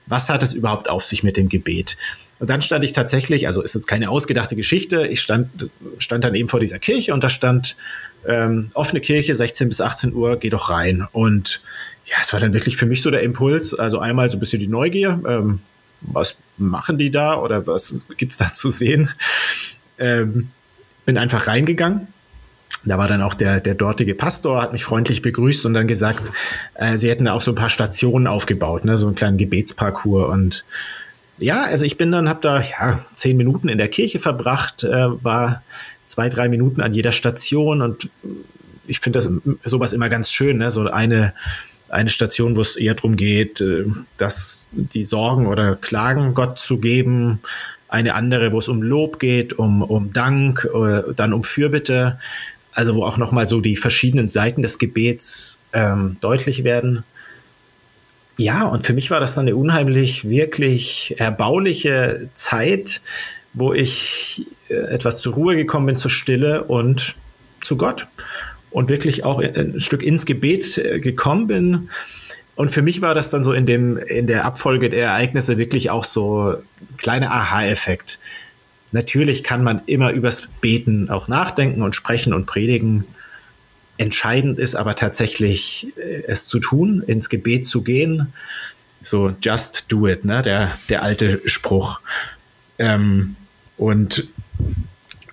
was 0.05 0.29
hat 0.29 0.43
es 0.43 0.53
überhaupt 0.53 0.89
auf 0.89 1.05
sich 1.05 1.23
mit 1.23 1.37
dem 1.37 1.47
Gebet. 1.47 1.97
Und 2.39 2.49
dann 2.49 2.61
stand 2.61 2.83
ich 2.83 2.91
tatsächlich, 2.91 3.47
also 3.47 3.61
ist 3.61 3.73
jetzt 3.73 3.87
keine 3.87 4.09
ausgedachte 4.09 4.57
Geschichte, 4.57 5.07
ich 5.07 5.21
stand, 5.21 5.69
stand 5.97 6.25
dann 6.25 6.35
eben 6.35 6.49
vor 6.49 6.59
dieser 6.59 6.79
Kirche 6.79 7.13
und 7.13 7.23
da 7.23 7.29
stand 7.29 7.77
ähm, 8.27 8.69
offene 8.73 8.99
Kirche, 8.99 9.33
16 9.33 9.69
bis 9.69 9.79
18 9.79 10.13
Uhr, 10.13 10.37
geh 10.37 10.49
doch 10.49 10.69
rein. 10.69 11.07
Und 11.13 11.61
ja, 12.05 12.17
es 12.21 12.33
war 12.33 12.39
dann 12.39 12.53
wirklich 12.53 12.75
für 12.75 12.85
mich 12.85 13.01
so 13.01 13.11
der 13.11 13.23
Impuls, 13.23 13.73
also 13.73 13.99
einmal 13.99 14.29
so 14.29 14.37
ein 14.37 14.39
bisschen 14.41 14.59
die 14.59 14.67
Neugier, 14.67 15.21
ähm, 15.25 15.59
was 16.03 16.37
machen 16.57 16.97
die 16.97 17.11
da 17.11 17.37
oder 17.37 17.65
was 17.67 18.03
gibt 18.17 18.33
es 18.33 18.37
da 18.37 18.53
zu 18.53 18.69
sehen? 18.69 19.09
Ähm, 19.97 20.49
bin 21.05 21.17
einfach 21.17 21.47
reingegangen. 21.47 22.07
Da 22.85 22.97
war 22.97 23.07
dann 23.07 23.21
auch 23.21 23.33
der, 23.33 23.61
der 23.61 23.75
dortige 23.75 24.13
Pastor, 24.13 24.61
hat 24.61 24.73
mich 24.73 24.83
freundlich 24.83 25.21
begrüßt 25.21 25.65
und 25.65 25.73
dann 25.73 25.87
gesagt, 25.87 26.31
äh, 26.75 26.97
sie 26.97 27.09
hätten 27.09 27.25
da 27.25 27.33
auch 27.33 27.41
so 27.41 27.51
ein 27.51 27.55
paar 27.55 27.69
Stationen 27.69 28.27
aufgebaut, 28.27 28.83
ne, 28.83 28.97
so 28.97 29.07
einen 29.07 29.15
kleinen 29.15 29.37
Gebetsparcours. 29.37 30.29
Und 30.29 30.65
ja, 31.37 31.63
also 31.63 31.85
ich 31.85 31.97
bin 31.97 32.11
dann, 32.11 32.27
habe 32.27 32.41
da 32.41 32.61
ja 32.61 33.05
zehn 33.15 33.37
Minuten 33.37 33.69
in 33.69 33.77
der 33.77 33.87
Kirche 33.87 34.19
verbracht, 34.19 34.83
äh, 34.83 35.23
war 35.23 35.63
zwei, 36.07 36.27
drei 36.27 36.49
Minuten 36.49 36.81
an 36.81 36.93
jeder 36.93 37.13
Station 37.13 37.81
und 37.81 38.09
ich 38.85 38.99
finde 38.99 39.19
das 39.19 39.31
sowas 39.63 39.93
immer 39.93 40.09
ganz 40.09 40.29
schön, 40.29 40.57
ne? 40.57 40.69
so 40.69 40.85
eine 40.87 41.33
eine 41.93 42.09
Station, 42.09 42.55
wo 42.55 42.61
es 42.61 42.75
eher 42.75 42.95
darum 42.95 43.15
geht, 43.15 43.61
äh, 43.61 43.85
dass 44.17 44.67
die 44.71 45.03
Sorgen 45.03 45.47
oder 45.47 45.75
Klagen 45.75 46.33
Gott 46.33 46.59
zu 46.59 46.79
geben, 46.79 47.39
eine 47.87 48.15
andere, 48.15 48.51
wo 48.51 48.59
es 48.59 48.67
um 48.67 48.81
Lob 48.81 49.19
geht, 49.19 49.53
um, 49.53 49.83
um 49.83 50.13
Dank, 50.13 50.67
äh, 50.73 51.13
dann 51.15 51.33
um 51.33 51.43
Fürbitte. 51.43 52.19
also 52.73 52.95
wo 52.95 53.03
auch 53.05 53.17
nochmal 53.17 53.45
so 53.45 53.61
die 53.61 53.75
verschiedenen 53.75 54.27
Seiten 54.27 54.63
des 54.63 54.79
Gebets 54.79 55.63
ähm, 55.73 56.17
deutlich 56.21 56.63
werden. 56.63 57.03
Ja, 58.37 58.65
und 58.65 58.83
für 58.83 58.93
mich 58.93 59.11
war 59.11 59.19
das 59.19 59.35
dann 59.35 59.43
eine 59.43 59.55
unheimlich, 59.55 60.27
wirklich 60.27 61.13
erbauliche 61.19 62.29
Zeit, 62.33 63.01
wo 63.53 63.73
ich 63.73 64.47
äh, 64.69 64.73
etwas 64.73 65.19
zur 65.19 65.35
Ruhe 65.35 65.55
gekommen 65.55 65.85
bin, 65.85 65.97
zur 65.97 66.09
Stille 66.09 66.63
und 66.63 67.15
zu 67.61 67.77
Gott 67.77 68.07
und 68.73 68.89
wirklich 68.89 69.23
auch 69.23 69.39
ein 69.39 69.79
Stück 69.79 70.03
ins 70.03 70.25
Gebet 70.25 70.77
äh, 70.77 70.99
gekommen 70.99 71.47
bin. 71.47 71.89
Und 72.55 72.69
für 72.69 72.81
mich 72.81 73.01
war 73.01 73.15
das 73.15 73.29
dann 73.29 73.43
so 73.43 73.53
in 73.53 73.65
dem, 73.65 73.97
in 73.97 74.27
der 74.27 74.45
Abfolge 74.45 74.89
der 74.89 75.05
Ereignisse 75.05 75.57
wirklich 75.57 75.89
auch 75.89 76.03
so 76.03 76.55
ein 76.57 76.97
kleiner 76.97 77.31
Aha-Effekt. 77.31 78.19
Natürlich 78.91 79.43
kann 79.43 79.63
man 79.63 79.81
immer 79.85 80.11
übers 80.11 80.53
Beten 80.61 81.09
auch 81.09 81.27
nachdenken 81.27 81.81
und 81.81 81.95
sprechen 81.95 82.33
und 82.33 82.45
predigen. 82.45 83.05
Entscheidend 83.97 84.59
ist 84.59 84.75
aber 84.75 84.95
tatsächlich, 84.95 85.87
äh, 85.97 86.23
es 86.27 86.47
zu 86.47 86.59
tun, 86.59 87.03
ins 87.05 87.29
Gebet 87.29 87.65
zu 87.65 87.83
gehen. 87.83 88.33
So, 89.01 89.35
just 89.41 89.85
do 89.89 90.07
it, 90.07 90.25
ne? 90.25 90.41
Der, 90.41 90.71
der 90.89 91.03
alte 91.03 91.41
Spruch. 91.45 92.01
Ähm, 92.79 93.35
und 93.77 94.27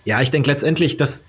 ja, 0.05 0.21
ich 0.21 0.31
denke 0.31 0.51
letztendlich, 0.51 0.97
dass 0.97 1.27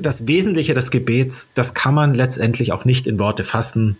das 0.00 0.26
Wesentliche 0.26 0.74
des 0.74 0.90
Gebets, 0.90 1.52
das 1.54 1.74
kann 1.74 1.94
man 1.94 2.14
letztendlich 2.14 2.72
auch 2.72 2.84
nicht 2.84 3.06
in 3.06 3.18
Worte 3.18 3.44
fassen. 3.44 3.96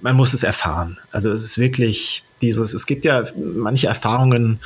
Man 0.00 0.16
muss 0.16 0.34
es 0.34 0.42
erfahren. 0.42 0.98
Also 1.12 1.30
es 1.30 1.44
ist 1.44 1.58
wirklich 1.58 2.24
dieses, 2.40 2.74
es 2.74 2.86
gibt 2.86 3.04
ja 3.04 3.24
manche 3.36 3.86
Erfahrungen 3.86 4.58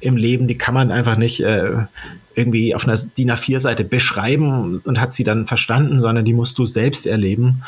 im 0.00 0.16
Leben, 0.16 0.48
die 0.48 0.56
kann 0.56 0.72
man 0.72 0.90
einfach 0.90 1.18
nicht 1.18 1.40
äh, 1.40 1.84
irgendwie 2.34 2.74
auf 2.74 2.88
einer 2.88 2.96
DIN 2.96 3.30
A4-Seite 3.30 3.84
beschreiben 3.84 4.80
und 4.84 5.00
hat 5.00 5.12
sie 5.12 5.24
dann 5.24 5.46
verstanden, 5.46 6.00
sondern 6.00 6.24
die 6.24 6.32
musst 6.32 6.58
du 6.58 6.64
selbst 6.64 7.06
erleben. 7.06 7.62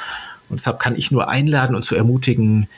Und 0.48 0.60
deshalb 0.60 0.78
kann 0.78 0.96
ich 0.96 1.10
nur 1.10 1.28
einladen 1.28 1.76
und 1.76 1.84
zu 1.84 1.94
ermutigen, 1.94 2.68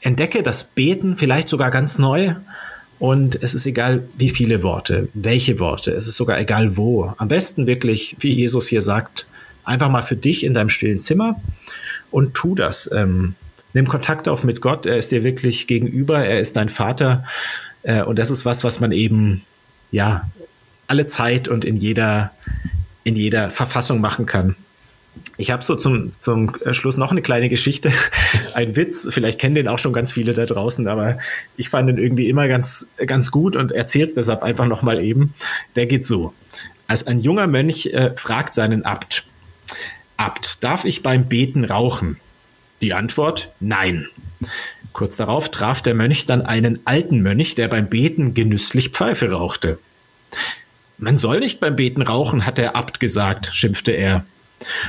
entdecke 0.00 0.42
das 0.42 0.64
Beten 0.64 1.16
vielleicht 1.16 1.48
sogar 1.48 1.70
ganz 1.70 1.98
neu 1.98 2.34
und 2.98 3.40
es 3.42 3.54
ist 3.54 3.66
egal, 3.66 4.08
wie 4.16 4.28
viele 4.28 4.62
Worte, 4.62 5.08
welche 5.14 5.60
Worte, 5.60 5.92
es 5.92 6.08
ist 6.08 6.16
sogar 6.16 6.38
egal 6.40 6.76
wo. 6.76 7.12
Am 7.18 7.28
besten 7.28 7.66
wirklich, 7.66 8.16
wie 8.20 8.30
Jesus 8.30 8.66
hier 8.66 8.82
sagt, 8.82 9.26
einfach 9.64 9.90
mal 9.90 10.02
für 10.02 10.16
dich 10.16 10.44
in 10.44 10.54
deinem 10.54 10.70
stillen 10.70 10.98
Zimmer 10.98 11.40
und 12.10 12.34
tu 12.34 12.54
das. 12.54 12.90
Ähm, 12.92 13.34
nimm 13.72 13.86
Kontakt 13.86 14.26
auf 14.28 14.42
mit 14.42 14.60
Gott, 14.60 14.86
er 14.86 14.96
ist 14.96 15.12
dir 15.12 15.22
wirklich 15.22 15.66
gegenüber, 15.66 16.24
er 16.24 16.40
ist 16.40 16.56
dein 16.56 16.68
Vater. 16.68 17.24
Äh, 17.82 18.02
und 18.02 18.18
das 18.18 18.30
ist 18.30 18.44
was, 18.44 18.64
was 18.64 18.80
man 18.80 18.92
eben, 18.92 19.42
ja, 19.92 20.28
alle 20.88 21.06
Zeit 21.06 21.48
und 21.48 21.64
in 21.64 21.76
jeder, 21.76 22.32
in 23.04 23.14
jeder 23.14 23.50
Verfassung 23.50 24.00
machen 24.00 24.26
kann. 24.26 24.56
Ich 25.36 25.50
habe 25.50 25.62
so 25.62 25.76
zum, 25.76 26.10
zum 26.10 26.52
Schluss 26.72 26.96
noch 26.96 27.10
eine 27.10 27.22
kleine 27.22 27.48
Geschichte, 27.48 27.92
ein 28.54 28.76
Witz. 28.76 29.08
Vielleicht 29.10 29.38
kennen 29.38 29.54
den 29.54 29.68
auch 29.68 29.78
schon 29.78 29.92
ganz 29.92 30.12
viele 30.12 30.34
da 30.34 30.46
draußen, 30.46 30.88
aber 30.88 31.18
ich 31.56 31.68
fand 31.68 31.88
den 31.88 31.98
irgendwie 31.98 32.28
immer 32.28 32.48
ganz, 32.48 32.92
ganz 33.06 33.30
gut 33.30 33.56
und 33.56 33.72
erzähle 33.72 34.04
es 34.04 34.14
deshalb 34.14 34.42
einfach 34.42 34.66
noch 34.66 34.82
mal 34.82 35.02
eben. 35.02 35.34
Der 35.76 35.86
geht 35.86 36.04
so. 36.04 36.32
Als 36.86 37.06
ein 37.06 37.18
junger 37.18 37.46
Mönch 37.46 37.86
äh, 37.86 38.12
fragt 38.16 38.54
seinen 38.54 38.84
Abt, 38.84 39.24
Abt, 40.16 40.64
darf 40.64 40.84
ich 40.84 41.02
beim 41.02 41.28
Beten 41.28 41.64
rauchen? 41.64 42.16
Die 42.80 42.92
Antwort, 42.92 43.52
nein. 43.60 44.08
Kurz 44.92 45.16
darauf 45.16 45.50
traf 45.50 45.80
der 45.80 45.94
Mönch 45.94 46.26
dann 46.26 46.42
einen 46.42 46.80
alten 46.84 47.20
Mönch, 47.20 47.54
der 47.54 47.68
beim 47.68 47.88
Beten 47.88 48.34
genüsslich 48.34 48.88
Pfeife 48.88 49.30
rauchte. 49.30 49.78
Man 50.98 51.16
soll 51.16 51.38
nicht 51.38 51.60
beim 51.60 51.76
Beten 51.76 52.02
rauchen, 52.02 52.44
hat 52.46 52.58
der 52.58 52.74
Abt 52.74 52.98
gesagt, 52.98 53.50
schimpfte 53.54 53.92
er. 53.92 54.24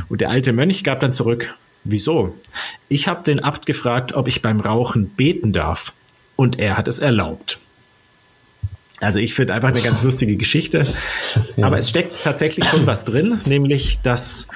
Und 0.08 0.22
der 0.22 0.30
alte 0.30 0.54
Mönch 0.54 0.84
gab 0.84 1.00
dann 1.00 1.14
zurück, 1.14 1.56
wieso? 1.84 2.36
Ich 2.88 3.08
habe 3.08 3.24
den 3.24 3.40
Abt 3.40 3.66
gefragt, 3.66 4.14
ob 4.14 4.28
ich 4.28 4.42
beim 4.42 4.60
Rauchen 4.60 5.10
beten 5.10 5.54
darf. 5.54 5.94
Und 6.36 6.60
er 6.60 6.78
hat 6.78 6.88
es 6.88 7.00
erlaubt. 7.00 7.60
Also 9.02 9.20
ich 9.20 9.34
finde 9.34 9.54
einfach 9.54 9.70
eine 9.70 9.82
ganz 9.82 10.04
lustige 10.04 10.36
Geschichte. 10.36 10.94
Aber 11.62 11.78
es 11.78 11.90
steckt 11.90 12.24
tatsächlich 12.24 12.66
schon 12.66 12.86
was 12.86 13.06
drin, 13.06 13.40
nämlich 13.46 14.00
dass 14.02 14.48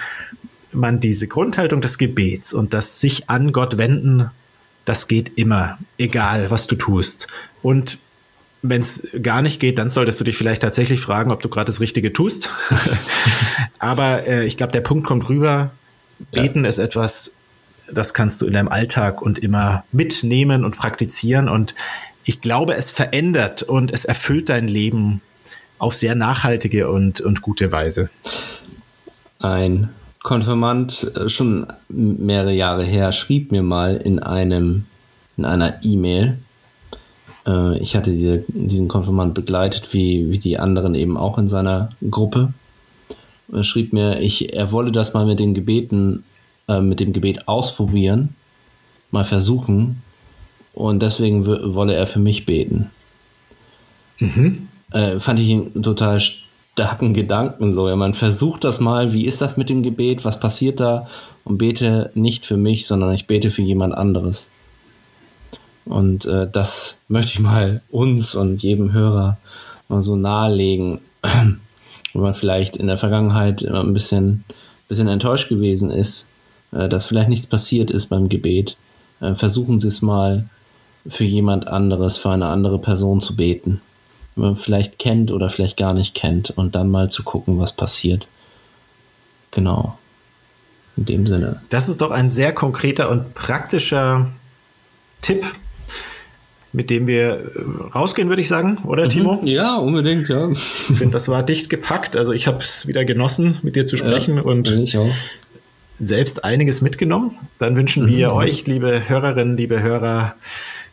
man 0.71 0.99
diese 0.99 1.27
Grundhaltung 1.27 1.81
des 1.81 1.97
Gebets 1.97 2.53
und 2.53 2.73
das 2.73 2.99
sich 2.99 3.29
an 3.29 3.51
Gott 3.51 3.77
wenden, 3.77 4.31
das 4.85 5.07
geht 5.07 5.37
immer, 5.37 5.77
egal 5.97 6.49
was 6.49 6.67
du 6.67 6.75
tust. 6.75 7.27
Und 7.61 7.99
wenn 8.63 8.81
es 8.81 9.07
gar 9.21 9.41
nicht 9.41 9.59
geht, 9.59 9.77
dann 9.77 9.89
solltest 9.89 10.19
du 10.21 10.23
dich 10.23 10.37
vielleicht 10.37 10.61
tatsächlich 10.61 11.01
fragen, 11.01 11.31
ob 11.31 11.41
du 11.41 11.49
gerade 11.49 11.65
das 11.65 11.81
Richtige 11.81 12.13
tust. 12.13 12.49
Aber 13.79 14.25
äh, 14.25 14.45
ich 14.45 14.55
glaube, 14.55 14.71
der 14.71 14.81
Punkt 14.81 15.05
kommt 15.05 15.27
rüber. 15.27 15.71
Beten 16.31 16.63
ja. 16.63 16.69
ist 16.69 16.77
etwas, 16.77 17.35
das 17.91 18.13
kannst 18.13 18.41
du 18.41 18.47
in 18.47 18.53
deinem 18.53 18.69
Alltag 18.69 19.21
und 19.21 19.37
immer 19.37 19.83
mitnehmen 19.91 20.63
und 20.63 20.77
praktizieren. 20.77 21.49
Und 21.49 21.75
ich 22.23 22.39
glaube, 22.39 22.75
es 22.75 22.89
verändert 22.89 23.63
und 23.63 23.91
es 23.91 24.05
erfüllt 24.05 24.47
dein 24.47 24.69
Leben 24.69 25.21
auf 25.77 25.93
sehr 25.93 26.15
nachhaltige 26.15 26.89
und, 26.89 27.19
und 27.19 27.41
gute 27.41 27.73
Weise. 27.73 28.09
Ein 29.39 29.89
Konfirmand, 30.21 31.11
äh, 31.17 31.27
schon 31.27 31.67
mehrere 31.89 32.53
Jahre 32.53 32.85
her, 32.85 33.11
schrieb 33.11 33.51
mir 33.51 33.61
mal 33.61 33.97
in 33.97 34.19
einem, 34.19 34.85
in 35.35 35.43
einer 35.43 35.83
E-Mail, 35.83 36.37
äh, 37.45 37.77
ich 37.79 37.95
hatte 37.95 38.11
diese, 38.11 38.43
diesen 38.47 38.87
Konfirmand 38.87 39.33
begleitet, 39.33 39.93
wie, 39.93 40.29
wie 40.31 40.39
die 40.39 40.59
anderen 40.59 40.95
eben 40.95 41.17
auch 41.17 41.37
in 41.37 41.47
seiner 41.47 41.89
Gruppe. 42.09 42.53
Er 43.51 43.63
schrieb 43.63 43.93
mir, 43.93 44.19
ich, 44.19 44.53
er 44.53 44.71
wolle 44.71 44.91
das 44.91 45.13
mal 45.13 45.25
mit 45.25 45.39
den 45.39 45.53
Gebeten, 45.53 46.23
äh, 46.67 46.81
mit 46.81 46.99
dem 46.99 47.13
Gebet 47.13 47.47
ausprobieren, 47.47 48.35
mal 49.11 49.25
versuchen. 49.25 50.01
Und 50.73 51.03
deswegen 51.03 51.45
wolle 51.45 51.93
er 51.93 52.07
für 52.07 52.19
mich 52.19 52.45
beten. 52.45 52.89
Mhm. 54.19 54.67
Äh, 54.91 55.19
fand 55.19 55.39
ich 55.39 55.47
ihn 55.49 55.83
total 55.83 56.19
starken 56.19 57.13
Gedanken 57.13 57.73
so. 57.73 57.87
Ja, 57.87 57.95
man 57.95 58.15
versucht 58.15 58.63
das 58.63 58.79
mal, 58.79 59.13
wie 59.13 59.25
ist 59.25 59.41
das 59.41 59.57
mit 59.57 59.69
dem 59.69 59.83
Gebet, 59.83 60.25
was 60.25 60.39
passiert 60.39 60.79
da? 60.79 61.07
Und 61.43 61.57
bete 61.57 62.09
nicht 62.15 62.45
für 62.45 62.57
mich, 62.57 62.87
sondern 62.87 63.13
ich 63.13 63.27
bete 63.27 63.51
für 63.51 63.61
jemand 63.61 63.93
anderes. 63.93 64.49
Und 65.85 66.25
äh, 66.25 66.47
das 66.49 66.97
möchte 67.07 67.33
ich 67.33 67.39
mal 67.39 67.81
uns 67.91 68.35
und 68.35 68.63
jedem 68.63 68.93
Hörer 68.93 69.37
mal 69.89 70.01
so 70.01 70.15
nahelegen, 70.15 70.99
wenn 71.21 71.59
man 72.13 72.35
vielleicht 72.35 72.77
in 72.77 72.87
der 72.87 72.97
Vergangenheit 72.97 73.65
ein 73.65 73.93
bisschen, 73.93 74.43
bisschen 74.87 75.07
enttäuscht 75.07 75.49
gewesen 75.49 75.91
ist, 75.91 76.29
äh, 76.71 76.87
dass 76.87 77.05
vielleicht 77.05 77.29
nichts 77.29 77.47
passiert 77.47 77.91
ist 77.91 78.07
beim 78.07 78.29
Gebet. 78.29 78.77
Äh, 79.19 79.35
versuchen 79.35 79.79
Sie 79.79 79.87
es 79.87 80.01
mal 80.01 80.45
für 81.07 81.25
jemand 81.25 81.67
anderes, 81.67 82.17
für 82.17 82.29
eine 82.29 82.47
andere 82.47 82.79
Person 82.79 83.19
zu 83.19 83.35
beten. 83.35 83.81
Wenn 84.35 84.45
man 84.45 84.55
vielleicht 84.55 84.99
kennt 84.99 85.31
oder 85.31 85.49
vielleicht 85.49 85.77
gar 85.77 85.93
nicht 85.93 86.15
kennt 86.15 86.51
und 86.51 86.75
dann 86.75 86.89
mal 86.89 87.09
zu 87.11 87.23
gucken, 87.23 87.59
was 87.59 87.73
passiert. 87.73 88.27
Genau. 89.51 89.97
In 90.95 91.05
dem 91.05 91.27
Sinne. 91.27 91.61
Das 91.69 91.89
ist 91.89 92.01
doch 92.01 92.11
ein 92.11 92.29
sehr 92.29 92.53
konkreter 92.53 93.09
und 93.09 93.33
praktischer 93.33 94.27
Tipp, 95.21 95.43
mit 96.73 96.89
dem 96.89 97.07
wir 97.07 97.23
äh, 97.23 97.91
rausgehen, 97.93 98.27
würde 98.29 98.41
ich 98.41 98.47
sagen, 98.47 98.79
oder 98.83 99.05
mhm. 99.05 99.09
Timo? 99.09 99.41
Ja, 99.43 99.77
unbedingt, 99.77 100.27
ja. 100.27 100.49
Ich 100.51 100.59
finde, 100.97 101.11
das 101.11 101.29
war 101.29 101.43
dicht 101.43 101.69
gepackt. 101.69 102.15
Also 102.15 102.33
ich 102.33 102.47
habe 102.47 102.57
es 102.59 102.87
wieder 102.87 103.05
genossen, 103.05 103.59
mit 103.61 103.75
dir 103.75 103.85
zu 103.85 103.95
sprechen 103.95 104.37
ja, 104.37 104.41
und 104.41 104.97
selbst 105.99 106.43
einiges 106.43 106.81
mitgenommen. 106.81 107.37
Dann 107.59 107.75
wünschen 107.75 108.05
mhm. 108.05 108.09
wir 108.09 108.33
euch, 108.33 108.65
liebe 108.65 109.07
Hörerinnen, 109.07 109.55
liebe 109.55 109.81
Hörer, 109.81 110.35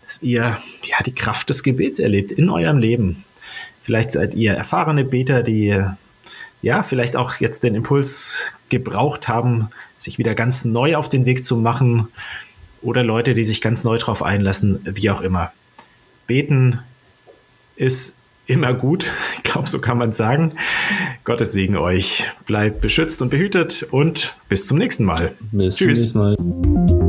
dass 0.06 0.22
ihr 0.22 0.58
ja 0.84 0.96
die 1.04 1.14
Kraft 1.14 1.48
des 1.48 1.62
Gebets 1.62 1.98
erlebt 1.98 2.30
in 2.30 2.50
eurem 2.50 2.78
Leben. 2.78 3.24
Vielleicht 3.82 4.12
seid 4.12 4.34
ihr 4.34 4.52
erfahrene 4.52 5.04
Beter, 5.04 5.42
die 5.42 5.82
ja 6.62 6.82
vielleicht 6.82 7.16
auch 7.16 7.36
jetzt 7.36 7.62
den 7.62 7.74
Impuls 7.74 8.46
gebraucht 8.68 9.28
haben, 9.28 9.70
sich 9.96 10.18
wieder 10.18 10.34
ganz 10.34 10.66
neu 10.66 10.96
auf 10.96 11.08
den 11.08 11.24
Weg 11.24 11.44
zu 11.44 11.56
machen 11.56 12.08
oder 12.82 13.02
Leute, 13.02 13.34
die 13.34 13.44
sich 13.44 13.60
ganz 13.62 13.82
neu 13.82 13.96
drauf 13.98 14.22
einlassen, 14.22 14.80
wie 14.84 15.10
auch 15.10 15.22
immer. 15.22 15.52
Beten 16.30 16.78
ist 17.74 18.18
immer 18.46 18.72
gut. 18.72 19.10
Ich 19.42 19.52
glaube, 19.52 19.68
so 19.68 19.80
kann 19.80 19.98
man 19.98 20.12
sagen. 20.12 20.52
Gottes 21.24 21.50
Segen 21.50 21.76
euch. 21.76 22.30
Bleibt 22.46 22.80
beschützt 22.80 23.20
und 23.20 23.30
behütet 23.30 23.84
und 23.90 24.36
bis 24.48 24.68
zum 24.68 24.78
nächsten 24.78 25.02
Mal. 25.02 25.32
Bis 25.50 25.74
Tschüss. 25.74 26.12
zum 26.12 26.36
nächsten 26.36 26.86
Mal. 26.86 26.99